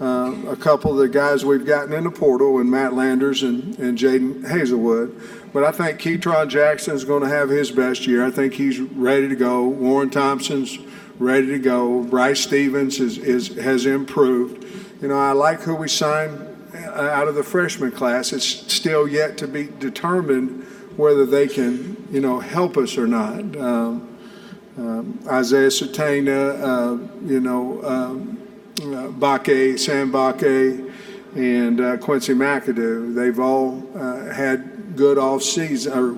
uh, 0.00 0.34
a 0.48 0.56
couple 0.56 0.90
of 0.90 0.98
the 0.98 1.08
guys 1.08 1.44
we've 1.44 1.64
gotten 1.64 1.92
in 1.92 2.02
the 2.02 2.10
portal, 2.10 2.58
and 2.58 2.68
Matt 2.68 2.92
Landers 2.92 3.44
and, 3.44 3.78
and 3.78 3.96
Jadon 3.96 4.42
Haselwood. 4.42 5.52
But 5.52 5.62
I 5.62 5.70
think 5.70 6.00
Ketron 6.00 6.48
Jackson 6.48 6.96
is 6.96 7.04
going 7.04 7.22
to 7.22 7.28
have 7.28 7.50
his 7.50 7.70
best 7.70 8.08
year. 8.08 8.26
I 8.26 8.32
think 8.32 8.54
he's 8.54 8.80
ready 8.80 9.28
to 9.28 9.36
go. 9.36 9.68
Warren 9.68 10.10
Thompson's 10.10 10.76
ready 11.20 11.46
to 11.46 11.58
go. 11.60 12.02
Bryce 12.02 12.40
Stephens 12.40 12.98
is, 12.98 13.16
is 13.16 13.54
has 13.56 13.86
improved. 13.86 14.64
You 15.00 15.08
know, 15.08 15.18
I 15.18 15.32
like 15.32 15.60
who 15.60 15.76
we 15.76 15.86
signed 15.86 16.46
uh, 16.74 17.00
out 17.00 17.28
of 17.28 17.36
the 17.36 17.44
freshman 17.44 17.92
class. 17.92 18.32
It's 18.32 18.44
still 18.44 19.06
yet 19.06 19.38
to 19.38 19.46
be 19.46 19.68
determined 19.78 20.64
whether 20.96 21.24
they 21.24 21.46
can, 21.46 22.08
you 22.10 22.20
know, 22.20 22.40
help 22.40 22.76
us 22.76 22.98
or 22.98 23.06
not. 23.06 23.56
Um, 23.56 24.15
Isaiah 25.28 25.68
Sategna, 25.68 26.60
uh, 26.60 27.26
you 27.26 27.40
know, 27.40 27.82
um, 27.84 28.38
uh, 28.78 29.76
Sam 29.76 30.12
Mbake, 30.12 30.92
and 31.34 31.80
uh, 31.80 31.96
Quincy 31.98 32.34
McAdoo. 32.34 33.14
They've 33.14 33.38
all 33.38 33.80
had 34.32 34.96
good 34.96 35.18
off 35.18 35.42
season, 35.42 35.92
or 35.92 36.10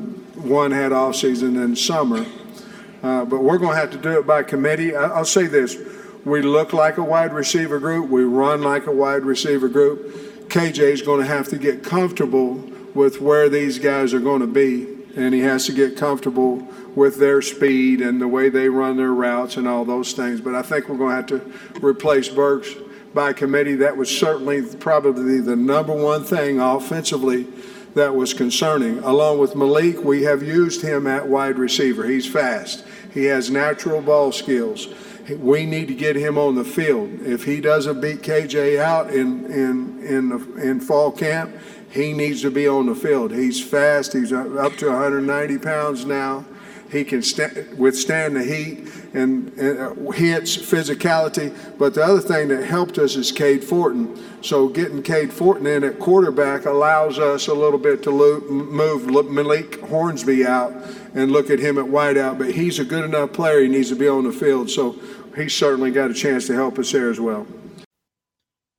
one 0.42 0.70
had 0.70 0.92
off 0.92 1.16
season 1.16 1.56
in 1.56 1.74
summer. 1.74 2.24
But 3.02 3.42
we're 3.42 3.58
going 3.58 3.72
to 3.74 3.80
have 3.80 3.90
to 3.92 3.98
do 3.98 4.18
it 4.18 4.26
by 4.26 4.42
committee. 4.42 4.94
I- 4.94 5.08
I'll 5.08 5.24
say 5.24 5.46
this: 5.46 5.76
we 6.24 6.42
look 6.42 6.72
like 6.72 6.98
a 6.98 7.02
wide 7.04 7.32
receiver 7.32 7.78
group. 7.78 8.08
We 8.10 8.24
run 8.24 8.62
like 8.62 8.86
a 8.86 8.92
wide 8.92 9.24
receiver 9.24 9.68
group. 9.68 10.48
KJ 10.48 10.78
is 10.78 11.02
going 11.02 11.20
to 11.20 11.26
have 11.26 11.48
to 11.48 11.58
get 11.58 11.82
comfortable 11.84 12.54
with 12.94 13.20
where 13.20 13.48
these 13.48 13.78
guys 13.78 14.14
are 14.14 14.20
going 14.20 14.40
to 14.40 14.46
be, 14.46 14.86
and 15.18 15.34
he 15.34 15.40
has 15.40 15.66
to 15.66 15.72
get 15.72 15.96
comfortable 15.96 16.66
with 16.94 17.18
their 17.18 17.42
speed 17.42 18.00
and 18.00 18.20
the 18.20 18.28
way 18.28 18.48
they 18.48 18.68
run 18.68 18.96
their 18.96 19.12
routes 19.12 19.56
and 19.56 19.66
all 19.66 19.84
those 19.84 20.12
things. 20.12 20.40
But 20.40 20.54
I 20.54 20.62
think 20.62 20.88
we're 20.88 20.96
going 20.96 21.26
to 21.26 21.38
have 21.38 21.42
to 21.72 21.86
replace 21.86 22.28
Burks 22.28 22.72
by 23.12 23.32
committee. 23.32 23.74
That 23.74 23.96
was 23.96 24.16
certainly 24.16 24.62
probably 24.76 25.40
the 25.40 25.56
number 25.56 25.92
one 25.92 26.24
thing 26.24 26.60
offensively 26.60 27.46
that 27.94 28.14
was 28.14 28.32
concerning. 28.32 28.98
Along 29.00 29.38
with 29.38 29.56
Malik, 29.56 30.04
we 30.04 30.22
have 30.22 30.42
used 30.42 30.82
him 30.82 31.06
at 31.06 31.26
wide 31.26 31.58
receiver. 31.58 32.06
He's 32.06 32.30
fast. 32.30 32.84
He 33.12 33.24
has 33.24 33.50
natural 33.50 34.00
ball 34.00 34.30
skills. 34.30 34.88
We 35.28 35.66
need 35.66 35.88
to 35.88 35.94
get 35.94 36.16
him 36.16 36.38
on 36.38 36.54
the 36.54 36.64
field. 36.64 37.20
If 37.22 37.44
he 37.44 37.60
doesn't 37.60 38.00
beat 38.00 38.22
KJ 38.22 38.78
out 38.78 39.10
in 39.10 39.44
in 39.46 40.02
in 40.04 40.28
the, 40.30 40.56
in 40.56 40.80
fall 40.80 41.10
camp, 41.10 41.54
he 41.90 42.12
needs 42.12 42.42
to 42.42 42.50
be 42.50 42.68
on 42.68 42.86
the 42.86 42.94
field. 42.94 43.32
He's 43.32 43.62
fast. 43.62 44.12
He's 44.12 44.32
up 44.32 44.76
to 44.76 44.88
190 44.88 45.58
pounds 45.58 46.04
now. 46.04 46.44
He 46.90 47.04
can 47.04 47.22
st- 47.22 47.76
withstand 47.76 48.36
the 48.36 48.42
heat 48.42 48.90
and, 49.12 49.52
and 49.58 49.78
uh, 49.78 50.10
hits, 50.12 50.56
physicality. 50.56 51.54
But 51.78 51.94
the 51.94 52.02
other 52.02 52.20
thing 52.20 52.48
that 52.48 52.64
helped 52.64 52.96
us 52.98 53.14
is 53.14 53.30
Cade 53.30 53.62
Fortin. 53.62 54.18
So 54.42 54.68
getting 54.68 55.02
Cade 55.02 55.30
Fortin 55.30 55.66
in 55.66 55.84
at 55.84 55.98
quarterback 55.98 56.64
allows 56.64 57.18
us 57.18 57.48
a 57.48 57.54
little 57.54 57.78
bit 57.78 58.02
to 58.04 58.10
move 58.10 59.30
Malik 59.30 59.80
Hornsby 59.82 60.46
out 60.46 60.72
and 61.14 61.30
look 61.30 61.50
at 61.50 61.58
him 61.58 61.76
at 61.76 61.84
wideout. 61.84 62.38
But 62.38 62.52
he's 62.54 62.78
a 62.78 62.84
good 62.84 63.04
enough 63.04 63.34
player. 63.34 63.60
He 63.60 63.68
needs 63.68 63.90
to 63.90 63.96
be 63.96 64.08
on 64.08 64.24
the 64.24 64.32
field. 64.32 64.70
So 64.70 64.96
he's 65.36 65.54
certainly 65.54 65.90
got 65.90 66.10
a 66.10 66.14
chance 66.14 66.46
to 66.46 66.54
help 66.54 66.78
us 66.78 66.90
there 66.92 67.10
as 67.10 67.20
well. 67.20 67.46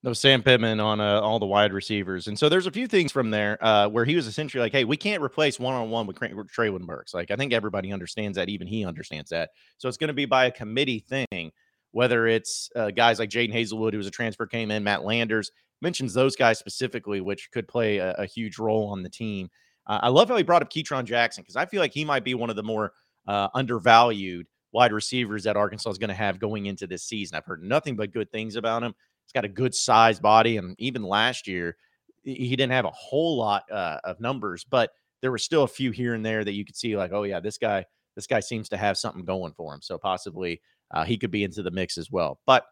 No, 0.02 0.14
Sam 0.14 0.42
Pittman 0.42 0.80
on 0.80 1.02
uh, 1.02 1.20
all 1.20 1.40
the 1.40 1.46
wide 1.46 1.74
receivers. 1.74 2.28
And 2.28 2.40
so 2.40 2.48
there's 2.48 2.68
a 2.68 2.72
few 2.72 2.88
things 2.88 3.12
from 3.12 3.32
there 3.32 3.62
uh, 3.64 3.90
where 3.90 4.06
he 4.06 4.16
was 4.16 4.28
essentially 4.28 4.62
like, 4.62 4.72
hey, 4.72 4.86
we 4.86 4.96
can't 4.96 5.22
replace 5.22 5.60
one 5.60 5.76
on 5.76 5.90
one 5.90 6.08
with 6.08 6.18
Treylon 6.18 6.86
Burks. 6.86 7.14
Like, 7.14 7.32
I 7.32 7.36
think 7.36 7.52
everybody 7.52 7.92
understands 7.92 8.38
that. 8.38 8.48
Even 8.48 8.66
he 8.66 8.86
understands 8.86 9.30
that. 9.32 9.50
So 9.78 9.90
it's 9.90 9.98
going 9.98 10.08
to 10.08 10.14
be 10.14 10.26
by 10.26 10.46
a 10.46 10.52
committee 10.52 11.06
thing, 11.10 11.52
whether 11.92 12.28
it's 12.28 12.70
uh, 12.78 12.92
guys 12.92 13.20
like 13.20 13.30
Jadon 13.30 13.54
Haselwood, 13.54 13.92
who 13.92 13.98
was 13.98 14.08
a 14.08 14.12
transfer, 14.12 14.46
came 14.46 14.72
in, 14.72 14.86
Matt 14.86 15.04
Landers 15.04 15.52
mentions 15.82 16.14
those 16.14 16.36
guys 16.36 16.60
specifically, 16.60 17.22
which 17.22 17.50
could 17.52 17.68
play 17.68 17.98
a, 17.98 18.14
a 18.14 18.26
huge 18.26 18.58
role 18.58 18.90
on 18.90 19.04
the 19.04 19.10
team. 19.10 19.50
Uh, 19.88 20.00
I 20.04 20.10
love 20.10 20.30
how 20.30 20.38
he 20.38 20.44
brought 20.44 20.62
up 20.62 20.72
Ketron 20.72 21.06
Jackson 21.06 21.42
because 21.42 21.56
I 21.56 21.66
feel 21.66 21.82
like 21.82 21.94
he 21.94 22.06
might 22.06 22.24
be 22.24 22.36
one 22.36 22.50
of 22.50 22.56
the 22.56 22.64
more 22.64 22.94
uh, 23.28 23.48
undervalued 23.54 24.48
wide 24.72 24.94
receivers 24.94 25.44
that 25.44 25.58
Arkansas 25.58 25.90
is 25.90 25.98
going 25.98 26.10
to 26.10 26.14
have 26.14 26.40
going 26.40 26.68
into 26.68 26.86
this 26.86 27.04
season. 27.04 27.36
I've 27.36 27.46
heard 27.46 27.64
nothing 27.64 27.96
but 27.96 28.12
good 28.12 28.32
things 28.32 28.56
about 28.56 28.84
him. 28.84 28.94
He's 29.30 29.34
got 29.40 29.46
a 29.46 29.54
good 29.54 29.76
sized 29.76 30.24
body, 30.24 30.58
and 30.58 30.76
even 30.80 31.04
last 31.04 31.48
year, 31.48 31.78
he 32.24 32.50
didn't 32.56 32.72
have 32.72 32.86
a 32.86 32.92
whole 32.92 33.38
lot 33.38 33.64
uh, 33.72 34.00
of 34.04 34.20
numbers, 34.20 34.66
but 34.68 34.90
there 35.22 35.30
were 35.30 35.38
still 35.38 35.64
a 35.64 35.68
few 35.68 35.92
here 35.92 36.16
and 36.16 36.26
there 36.26 36.44
that 36.44 36.54
you 36.54 36.66
could 36.66 36.76
see, 36.76 36.98
like, 36.98 37.12
oh 37.14 37.24
yeah, 37.24 37.40
this 37.40 37.60
guy, 37.60 37.86
this 38.16 38.26
guy 38.26 38.40
seems 38.40 38.70
to 38.70 38.78
have 38.78 38.98
something 38.98 39.24
going 39.24 39.54
for 39.54 39.72
him. 39.72 39.82
So 39.84 40.00
possibly 40.00 40.62
uh, 40.90 41.04
he 41.04 41.16
could 41.16 41.30
be 41.30 41.44
into 41.44 41.62
the 41.62 41.70
mix 41.70 41.96
as 42.00 42.10
well. 42.10 42.40
But 42.48 42.66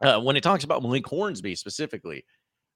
uh, 0.00 0.20
when 0.20 0.36
it 0.36 0.42
talks 0.42 0.64
about 0.64 0.82
Malik 0.82 1.06
Hornsby 1.06 1.54
specifically, 1.54 2.24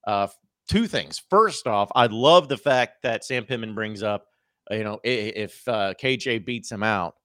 uh, 0.05 0.27
two 0.69 0.85
things. 0.85 1.19
First 1.31 1.65
off, 1.65 1.89
I 1.95 2.05
love 2.05 2.47
the 2.47 2.57
fact 2.57 3.01
that 3.01 3.25
Sam 3.25 3.43
Pittman 3.45 3.73
brings 3.73 4.03
up, 4.03 4.25
you 4.69 4.83
know, 4.83 4.99
if 5.03 5.67
uh, 5.67 5.95
KJ 5.99 6.45
beats 6.45 6.71
him 6.71 6.83
out, 6.83 7.15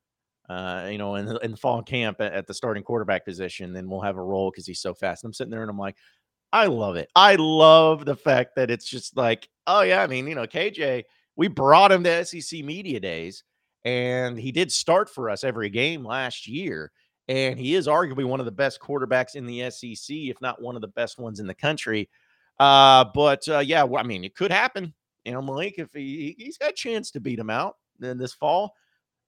uh, 0.48 0.88
you 0.90 0.98
know, 0.98 1.14
in 1.14 1.26
the, 1.26 1.36
in 1.38 1.52
the 1.52 1.56
fall 1.56 1.82
camp 1.82 2.20
at, 2.20 2.32
at, 2.32 2.46
the 2.46 2.54
starting 2.54 2.82
quarterback 2.82 3.24
position, 3.24 3.72
then 3.72 3.88
we'll 3.88 4.00
have 4.00 4.16
a 4.16 4.22
role 4.22 4.50
because 4.50 4.66
he's 4.66 4.80
so 4.80 4.92
fast. 4.92 5.24
And 5.24 5.30
I'm 5.30 5.32
sitting 5.32 5.50
there 5.50 5.62
and 5.62 5.70
I'm 5.70 5.78
like, 5.78 5.96
I 6.52 6.66
love 6.66 6.96
it. 6.96 7.08
I 7.16 7.36
love 7.36 8.04
the 8.04 8.14
fact 8.14 8.56
that 8.56 8.70
it's 8.70 8.88
just 8.88 9.16
like, 9.16 9.48
oh 9.66 9.80
yeah, 9.80 10.02
I 10.02 10.06
mean, 10.06 10.28
you 10.28 10.34
know, 10.34 10.46
KJ, 10.46 11.04
we 11.36 11.48
brought 11.48 11.90
him 11.90 12.04
to 12.04 12.24
SEC 12.24 12.64
media 12.64 13.00
days, 13.00 13.42
and 13.84 14.38
he 14.38 14.52
did 14.52 14.70
start 14.70 15.10
for 15.10 15.30
us 15.30 15.44
every 15.44 15.70
game 15.70 16.04
last 16.04 16.46
year. 16.46 16.92
And 17.26 17.58
he 17.58 17.74
is 17.74 17.86
arguably 17.86 18.24
one 18.24 18.38
of 18.38 18.46
the 18.46 18.52
best 18.52 18.80
quarterbacks 18.80 19.34
in 19.34 19.46
the 19.46 19.70
SEC, 19.70 20.14
if 20.14 20.40
not 20.40 20.60
one 20.60 20.76
of 20.76 20.82
the 20.82 20.88
best 20.88 21.18
ones 21.18 21.40
in 21.40 21.46
the 21.46 21.54
country. 21.54 22.08
Uh, 22.60 23.06
but 23.14 23.48
uh, 23.48 23.58
yeah, 23.60 23.82
well, 23.82 24.04
I 24.04 24.06
mean, 24.06 24.24
it 24.24 24.36
could 24.36 24.52
happen. 24.52 24.92
You 25.24 25.32
know, 25.32 25.42
Malik, 25.42 25.74
if 25.78 25.88
he 25.94 26.36
he's 26.38 26.58
got 26.58 26.70
a 26.70 26.74
chance 26.74 27.10
to 27.12 27.20
beat 27.20 27.38
him 27.38 27.50
out 27.50 27.76
in 28.02 28.18
this 28.18 28.34
fall. 28.34 28.74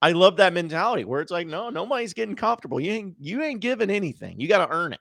I 0.02 0.12
love 0.12 0.36
that 0.36 0.52
mentality 0.52 1.04
where 1.04 1.20
it's 1.20 1.32
like, 1.32 1.46
no, 1.46 1.70
nobody's 1.70 2.12
getting 2.12 2.36
comfortable. 2.36 2.78
You 2.78 2.92
ain't 2.92 3.16
you 3.18 3.42
ain't 3.42 3.60
giving 3.60 3.90
anything. 3.90 4.38
You 4.38 4.48
got 4.48 4.66
to 4.66 4.72
earn 4.72 4.92
it. 4.92 5.00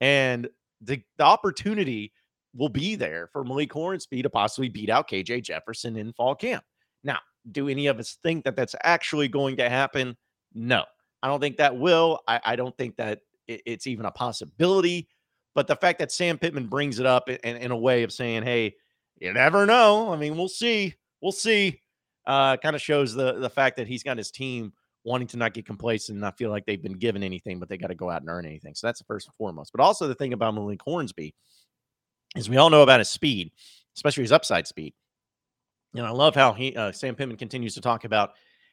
And 0.00 0.48
the, 0.80 1.00
the 1.16 1.24
opportunity 1.24 2.12
will 2.54 2.68
be 2.68 2.94
there 2.94 3.28
for 3.32 3.44
Malik 3.44 3.72
Hornsby 3.72 4.22
to 4.22 4.30
possibly 4.30 4.68
beat 4.68 4.90
out 4.90 5.08
KJ 5.08 5.44
Jefferson 5.44 5.96
in 5.96 6.12
fall 6.12 6.34
camp. 6.34 6.64
Now, 7.02 7.18
do 7.50 7.68
any 7.68 7.86
of 7.86 7.98
us 7.98 8.18
think 8.22 8.44
that 8.44 8.56
that's 8.56 8.74
actually 8.82 9.28
going 9.28 9.56
to 9.56 9.68
happen? 9.68 10.16
No, 10.52 10.84
I 11.22 11.28
don't 11.28 11.40
think 11.40 11.56
that 11.58 11.76
will. 11.76 12.20
I, 12.26 12.40
I 12.44 12.56
don't 12.56 12.76
think 12.76 12.96
that 12.96 13.20
it, 13.46 13.62
it's 13.66 13.86
even 13.86 14.06
a 14.06 14.10
possibility. 14.10 15.08
But 15.54 15.68
the 15.68 15.76
fact 15.76 16.00
that 16.00 16.10
Sam 16.10 16.38
Pittman 16.38 16.66
brings 16.66 16.98
it 16.98 17.06
up 17.06 17.28
in, 17.28 17.56
in 17.56 17.70
a 17.70 17.76
way 17.76 18.02
of 18.02 18.12
saying, 18.12 18.42
hey, 18.42 18.74
you 19.20 19.32
never 19.32 19.66
know. 19.66 20.12
I 20.12 20.16
mean, 20.16 20.36
we'll 20.36 20.48
see. 20.48 20.94
We'll 21.20 21.32
see 21.32 21.80
uh, 22.26 22.56
kind 22.56 22.74
of 22.74 22.82
shows 22.82 23.14
the 23.14 23.34
the 23.34 23.50
fact 23.50 23.76
that 23.76 23.86
he's 23.86 24.02
got 24.02 24.18
his 24.18 24.30
team 24.30 24.72
wanting 25.04 25.28
to 25.28 25.36
not 25.36 25.52
get 25.52 25.66
complacent 25.66 26.14
and 26.14 26.22
not 26.22 26.38
feel 26.38 26.50
like 26.50 26.64
they've 26.64 26.82
been 26.82 26.98
given 26.98 27.22
anything, 27.22 27.58
but 27.58 27.68
they 27.68 27.76
got 27.76 27.88
to 27.88 27.94
go 27.94 28.08
out 28.08 28.22
and 28.22 28.30
earn 28.30 28.46
anything. 28.46 28.74
So 28.74 28.86
that's 28.86 29.00
the 29.00 29.04
first 29.04 29.26
and 29.26 29.34
foremost. 29.34 29.70
But 29.72 29.82
also 29.82 30.08
the 30.08 30.14
thing 30.14 30.32
about 30.32 30.54
Malik 30.54 30.80
Hornsby 30.82 31.34
is 32.36 32.48
we 32.48 32.56
all 32.56 32.70
know 32.70 32.82
about 32.82 33.00
his 33.00 33.10
speed, 33.10 33.52
especially 33.96 34.22
his 34.22 34.32
upside 34.32 34.66
speed. 34.66 34.94
And 35.94 36.06
I 36.06 36.10
love 36.10 36.34
how 36.34 36.52
he 36.52 36.74
uh, 36.74 36.92
Sam 36.92 37.14
Pittman 37.14 37.36
continues 37.36 37.74
to 37.74 37.80
talk 37.80 38.04
about 38.04 38.32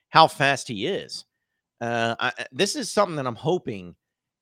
how 0.09 0.27
fast 0.27 0.67
he 0.67 0.87
is. 0.87 1.25
Uh, 1.79 2.15
I, 2.19 2.45
this 2.51 2.75
is 2.75 2.91
something 2.91 3.15
that 3.15 3.27
I'm 3.27 3.35
hoping 3.35 3.95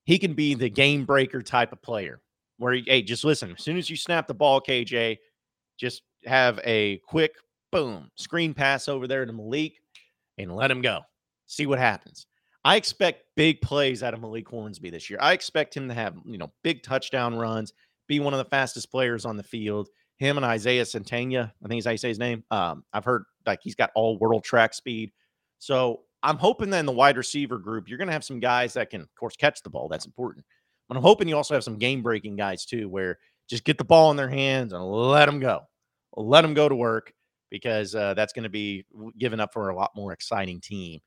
he 0.04 0.18
can 0.18 0.34
be 0.34 0.54
the 0.54 0.70
game 0.70 1.04
breaker 1.04 1.42
type 1.42 1.72
of 1.72 1.82
player. 1.82 2.20
Where 2.58 2.74
he, 2.74 2.84
hey, 2.86 3.02
just 3.02 3.24
listen. 3.24 3.52
As 3.52 3.62
soon 3.62 3.78
as 3.78 3.88
you 3.88 3.96
snap 3.96 4.26
the 4.26 4.34
ball, 4.34 4.60
KJ, 4.60 5.18
just 5.78 6.02
have 6.26 6.60
a 6.64 6.98
quick 6.98 7.32
boom, 7.70 8.10
screen 8.16 8.54
pass 8.54 8.88
over 8.88 9.06
there 9.06 9.24
to 9.24 9.32
Malik 9.32 9.74
and 10.38 10.54
let 10.54 10.70
him 10.70 10.80
go. 10.80 11.00
See 11.46 11.66
what 11.66 11.78
happens. 11.78 12.26
I 12.64 12.76
expect 12.76 13.24
big 13.36 13.60
plays 13.62 14.02
out 14.02 14.14
of 14.14 14.20
Malik 14.20 14.48
Hornsby 14.48 14.90
this 14.90 15.08
year. 15.08 15.18
I 15.22 15.32
expect 15.32 15.76
him 15.76 15.88
to 15.88 15.94
have, 15.94 16.14
you 16.24 16.38
know, 16.38 16.52
big 16.62 16.82
touchdown 16.82 17.34
runs, 17.34 17.72
be 18.06 18.20
one 18.20 18.34
of 18.34 18.38
the 18.38 18.50
fastest 18.50 18.90
players 18.90 19.24
on 19.24 19.36
the 19.36 19.42
field. 19.42 19.88
Him 20.18 20.36
and 20.36 20.44
Isaiah 20.44 20.84
Sategna, 20.84 21.50
I 21.64 21.68
think 21.68 21.78
is 21.78 21.86
how 21.86 21.92
you 21.92 21.96
say 21.96 22.08
his 22.08 22.18
name. 22.18 22.44
Um, 22.50 22.84
I've 22.92 23.04
heard 23.04 23.24
like 23.46 23.60
he's 23.62 23.74
got 23.74 23.90
all 23.94 24.18
world 24.18 24.44
track 24.44 24.74
speed. 24.74 25.12
So 25.58 26.02
I'm 26.22 26.36
hoping 26.36 26.68
that 26.70 26.80
in 26.80 26.86
the 26.86 26.92
wide 26.92 27.16
receiver 27.16 27.56
group, 27.58 27.88
you're 27.88 27.96
going 27.96 28.08
to 28.08 28.12
have 28.12 28.24
some 28.24 28.40
guys 28.40 28.74
that 28.74 28.90
can, 28.90 29.00
of 29.00 29.14
course, 29.14 29.36
catch 29.36 29.62
the 29.62 29.70
ball. 29.70 29.88
That's 29.88 30.04
important. 30.04 30.44
But 30.88 30.98
I'm 30.98 31.02
hoping 31.02 31.28
you 31.28 31.36
also 31.36 31.54
have 31.54 31.64
some 31.64 31.78
game 31.78 32.02
breaking 32.02 32.36
guys 32.36 32.66
too, 32.66 32.88
where 32.88 33.18
just 33.48 33.64
get 33.64 33.78
the 33.78 33.84
ball 33.84 34.10
in 34.10 34.16
their 34.18 34.28
hands 34.28 34.74
and 34.74 34.84
let 34.84 35.26
them 35.26 35.40
go. 35.40 35.62
Let 36.14 36.42
them 36.42 36.52
go 36.52 36.68
to 36.68 36.74
work 36.74 37.14
because 37.50 37.94
uh, 37.94 38.14
that's 38.14 38.32
going 38.32 38.44
to 38.44 38.48
be 38.48 38.84
given 39.18 39.40
up 39.40 39.52
for 39.52 39.68
a 39.68 39.76
lot 39.76 39.90
more 39.94 40.12
exciting 40.12 40.60
team. 40.60 41.00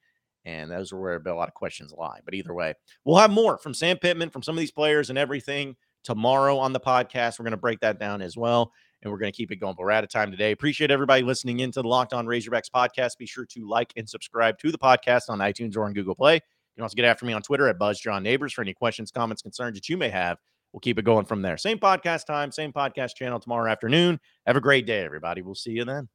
And 0.45 0.69
those 0.69 0.91
are 0.91 0.99
where 0.99 1.15
a 1.15 1.35
lot 1.35 1.47
of 1.47 1.53
questions 1.53 1.93
lie. 1.97 2.19
But 2.25 2.33
either 2.33 2.53
way, 2.53 2.73
we'll 3.05 3.17
have 3.17 3.31
more 3.31 3.57
from 3.57 3.73
Sam 3.73 3.97
Pittman, 3.97 4.29
from 4.29 4.43
some 4.43 4.55
of 4.55 4.59
these 4.59 4.71
players 4.71 5.09
and 5.09 5.17
everything 5.17 5.75
tomorrow 6.03 6.57
on 6.57 6.73
the 6.73 6.81
podcast. 6.81 7.39
We're 7.39 7.43
going 7.43 7.51
to 7.51 7.57
break 7.57 7.79
that 7.79 7.97
down 7.97 8.21
as 8.21 8.35
well. 8.35 8.71
And 9.01 9.11
we're 9.11 9.19
going 9.19 9.31
to 9.31 9.35
keep 9.35 9.51
it 9.51 9.57
going. 9.57 9.75
But 9.77 9.83
we're 9.83 9.91
out 9.91 10.03
of 10.03 10.09
time 10.09 10.31
today. 10.31 10.51
Appreciate 10.51 10.91
everybody 10.91 11.23
listening 11.23 11.61
into 11.61 11.81
the 11.81 11.87
Locked 11.87 12.13
On 12.13 12.25
Razorbacks 12.25 12.69
podcast. 12.73 13.17
Be 13.17 13.25
sure 13.25 13.45
to 13.45 13.67
like 13.67 13.93
and 13.95 14.07
subscribe 14.07 14.57
to 14.59 14.71
the 14.71 14.77
podcast 14.77 15.29
on 15.29 15.39
iTunes 15.39 15.77
or 15.77 15.85
on 15.85 15.93
Google 15.93 16.15
Play. 16.15 16.35
You 16.35 16.41
can 16.77 16.83
also 16.83 16.95
get 16.95 17.05
after 17.05 17.25
me 17.25 17.33
on 17.33 17.41
Twitter 17.41 17.67
at 17.67 17.79
BuzzJohnNeighbors 17.79 18.51
for 18.51 18.61
any 18.61 18.73
questions, 18.73 19.11
comments, 19.11 19.41
concerns 19.41 19.77
that 19.77 19.87
you 19.87 19.95
may 19.95 20.09
have 20.09 20.39
we'll 20.73 20.81
keep 20.81 20.99
it 20.99 21.05
going 21.05 21.25
from 21.25 21.41
there. 21.41 21.55
Same 21.57 21.77
podcast 21.77 22.25
time, 22.25 22.51
same 22.51 22.73
podcast 22.73 23.15
channel 23.15 23.39
tomorrow 23.39 23.71
afternoon. 23.71 24.19
Have 24.45 24.57
a 24.57 24.61
great 24.61 24.85
day, 24.85 25.05
everybody. 25.05 25.41
We'll 25.41 25.55
see 25.55 25.71
you 25.71 25.85
then. 25.85 26.09